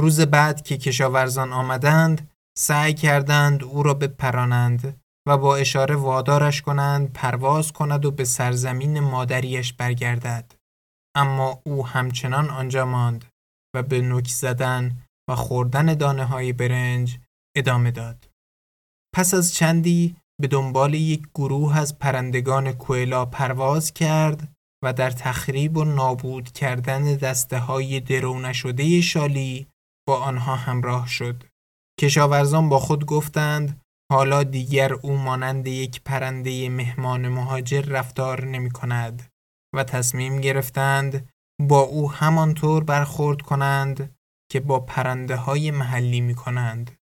روز 0.00 0.20
بعد 0.20 0.62
که 0.62 0.78
کشاورزان 0.78 1.52
آمدند 1.52 2.30
سعی 2.58 2.94
کردند 2.94 3.64
او 3.64 3.82
را 3.82 3.94
بپرانند 3.94 5.00
و 5.28 5.38
با 5.38 5.56
اشاره 5.56 5.96
وادارش 5.96 6.62
کنند 6.62 7.12
پرواز 7.12 7.72
کند 7.72 8.04
و 8.04 8.10
به 8.10 8.24
سرزمین 8.24 9.00
مادریش 9.00 9.72
برگردد. 9.72 10.54
اما 11.16 11.60
او 11.64 11.86
همچنان 11.86 12.50
آنجا 12.50 12.84
ماند 12.84 13.24
و 13.76 13.82
به 13.82 14.00
نوک 14.00 14.28
زدن 14.28 15.02
و 15.30 15.34
خوردن 15.34 15.94
دانه 15.94 16.24
های 16.24 16.52
برنج 16.52 17.18
ادامه 17.56 17.90
داد. 17.90 18.28
پس 19.14 19.34
از 19.34 19.54
چندی 19.54 20.16
به 20.40 20.48
دنبال 20.48 20.94
یک 20.94 21.22
گروه 21.34 21.78
از 21.78 21.98
پرندگان 21.98 22.72
کوئلا 22.72 23.26
پرواز 23.26 23.92
کرد 23.92 24.52
و 24.84 24.92
در 24.92 25.10
تخریب 25.10 25.76
و 25.76 25.84
نابود 25.84 26.52
کردن 26.52 27.04
دسته 27.14 27.58
های 27.58 28.00
درو 28.00 28.38
نشده 28.38 29.00
شالی 29.00 29.66
با 30.08 30.18
آنها 30.18 30.56
همراه 30.56 31.08
شد. 31.08 31.44
کشاورزان 32.00 32.68
با 32.68 32.78
خود 32.78 33.06
گفتند 33.06 33.80
حالا 34.12 34.42
دیگر 34.42 34.92
او 34.92 35.16
مانند 35.16 35.66
یک 35.66 36.02
پرنده 36.02 36.68
مهمان 36.68 37.28
مهاجر 37.28 37.80
رفتار 37.80 38.44
نمی 38.44 38.70
کند 38.70 39.32
و 39.74 39.84
تصمیم 39.84 40.40
گرفتند 40.40 41.28
با 41.60 41.80
او 41.80 42.12
همانطور 42.12 42.84
برخورد 42.84 43.42
کنند 43.42 44.16
که 44.50 44.60
با 44.60 44.80
پرنده 44.80 45.36
های 45.36 45.70
محلی 45.70 46.20
می 46.20 46.34
کنند. 46.34 46.98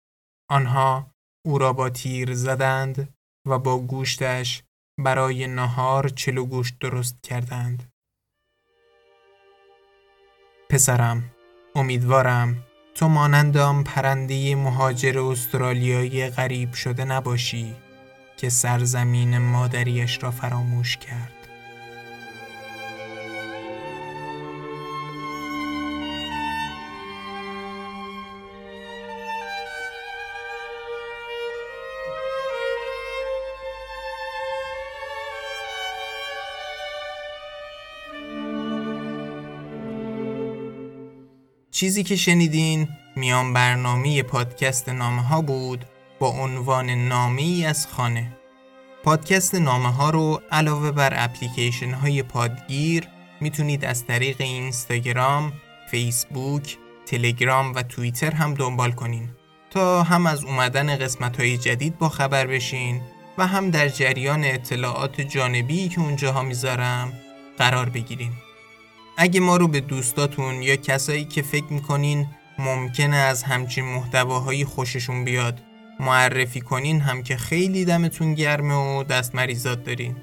آنها 0.51 1.11
او 1.47 1.59
را 1.59 1.73
با 1.73 1.91
تیر 1.91 2.35
زدند 2.35 3.15
و 3.49 3.59
با 3.59 3.79
گوشتش 3.79 4.63
برای 5.05 5.47
نهار 5.47 6.09
چلو 6.09 6.45
گوشت 6.45 6.79
درست 6.79 7.23
کردند. 7.23 7.93
پسرم 10.71 11.31
امیدوارم 11.75 12.70
تو 13.01 13.09
مانند 13.09 13.57
آن 13.57 13.85
پرنده 13.85 14.55
مهاجر 14.55 15.19
استرالیایی 15.19 16.31
غریب 16.31 16.73
شده 16.73 17.05
نباشی 17.05 17.75
که 18.37 18.49
سرزمین 18.49 19.39
مادریش 19.39 20.23
را 20.23 20.31
فراموش 20.31 20.97
کرد. 20.97 21.40
چیزی 41.81 42.03
که 42.03 42.17
شنیدین 42.17 42.89
میان 43.17 43.53
برنامه 43.53 44.23
پادکست 44.23 44.89
نامه 44.89 45.23
ها 45.23 45.41
بود 45.41 45.85
با 46.19 46.29
عنوان 46.29 46.91
نامی 46.91 47.67
از 47.67 47.87
خانه. 47.87 48.33
پادکست 49.05 49.55
نامه 49.55 49.93
ها 49.93 50.11
رو 50.11 50.43
علاوه 50.53 50.91
بر 50.91 51.13
اپلیکیشن 51.17 51.91
های 51.91 52.23
پادگیر 52.23 53.09
می‌تونید 53.41 53.85
از 53.85 54.07
طریق 54.07 54.41
اینستاگرام، 54.41 55.53
فیسبوک، 55.91 56.77
تلگرام 57.07 57.75
و 57.75 57.83
توییتر 57.83 58.31
هم 58.31 58.55
دنبال 58.55 58.93
کنین 58.93 59.29
تا 59.71 60.03
هم 60.03 60.27
از 60.27 60.45
اومدن 60.45 60.97
قسمت 60.97 61.41
های 61.41 61.59
جدید 61.59 61.99
با 61.99 62.09
خبر 62.09 62.47
بشین 62.47 63.01
و 63.39 63.47
هم 63.47 63.71
در 63.71 63.89
جریان 63.89 64.45
اطلاعات 64.45 65.21
جانبی 65.21 65.89
که 65.89 66.01
اونجاها 66.01 66.43
می‌ذارم 66.43 67.13
قرار 67.59 67.89
بگیرین. 67.89 68.33
اگه 69.23 69.41
ما 69.41 69.57
رو 69.57 69.69
به 69.69 69.81
دوستاتون 69.81 70.63
یا 70.63 70.77
کسایی 70.77 71.25
که 71.25 71.43
فکر 71.43 71.73
می‌کنین 71.73 72.27
ممکنه 72.59 73.17
از 73.17 73.43
همچین 73.43 73.85
محتواهایی 73.85 74.65
خوششون 74.65 75.25
بیاد 75.25 75.61
معرفی 76.01 76.61
کنین 76.61 77.01
هم 77.01 77.23
که 77.23 77.37
خیلی 77.37 77.85
دمتون 77.85 78.35
گرمه 78.35 78.75
و 78.75 79.05
دست 79.05 79.35
مریضات 79.35 79.85
دارین. 79.85 80.17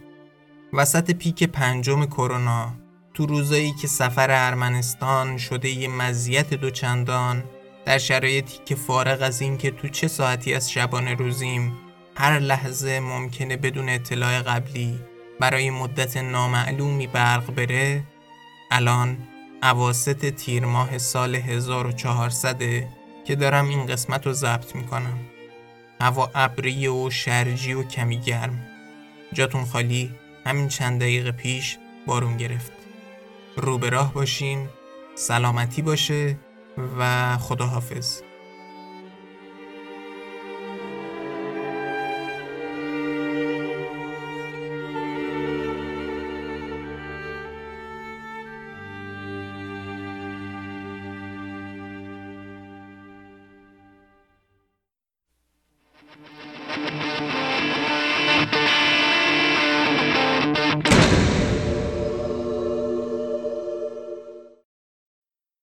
وسط 0.73 1.11
پیک 1.11 1.43
پنجم 1.43 2.05
کرونا 2.05 2.73
تو 3.13 3.25
روزایی 3.25 3.73
که 3.81 3.87
سفر 3.87 4.31
ارمنستان 4.31 5.37
شده 5.37 5.69
یه 5.69 5.87
مزیت 5.87 6.53
دوچندان 6.53 7.43
در 7.85 7.97
شرایطی 7.97 8.59
که 8.65 8.75
فارغ 8.75 9.21
از 9.21 9.41
این 9.41 9.57
که 9.57 9.71
تو 9.71 9.87
چه 9.87 10.07
ساعتی 10.07 10.53
از 10.53 10.71
شبانه 10.71 11.13
روزیم 11.13 11.77
هر 12.15 12.39
لحظه 12.39 12.99
ممکنه 12.99 13.57
بدون 13.57 13.89
اطلاع 13.89 14.41
قبلی 14.41 14.99
برای 15.39 15.69
مدت 15.69 16.17
نامعلومی 16.17 17.07
برق 17.07 17.55
بره 17.55 18.03
الان 18.71 19.17
عواست 19.61 20.29
تیر 20.29 20.65
ماه 20.65 20.97
سال 20.97 21.35
1400 21.35 22.57
که 23.25 23.35
دارم 23.35 23.69
این 23.69 23.85
قسمت 23.85 24.25
رو 24.25 24.33
ضبط 24.33 24.75
می‌کنم. 24.75 25.19
هوا 26.01 26.31
ابری 26.35 26.87
و 26.87 27.09
شرجی 27.09 27.73
و 27.73 27.83
کمی 27.83 28.19
گرم. 28.19 28.67
جاتون 29.33 29.65
خالی 29.65 30.11
همین 30.45 30.67
چند 30.67 30.99
دقیقه 30.99 31.31
پیش 31.31 31.77
بارون 32.05 32.37
گرفت. 32.37 32.71
رو 33.55 33.77
به 33.77 33.89
راه 33.89 34.13
باشین 34.13 34.69
سلامتی 35.15 35.81
باشه 35.81 36.37
و 36.99 37.37
خداحافظ. 37.37 38.21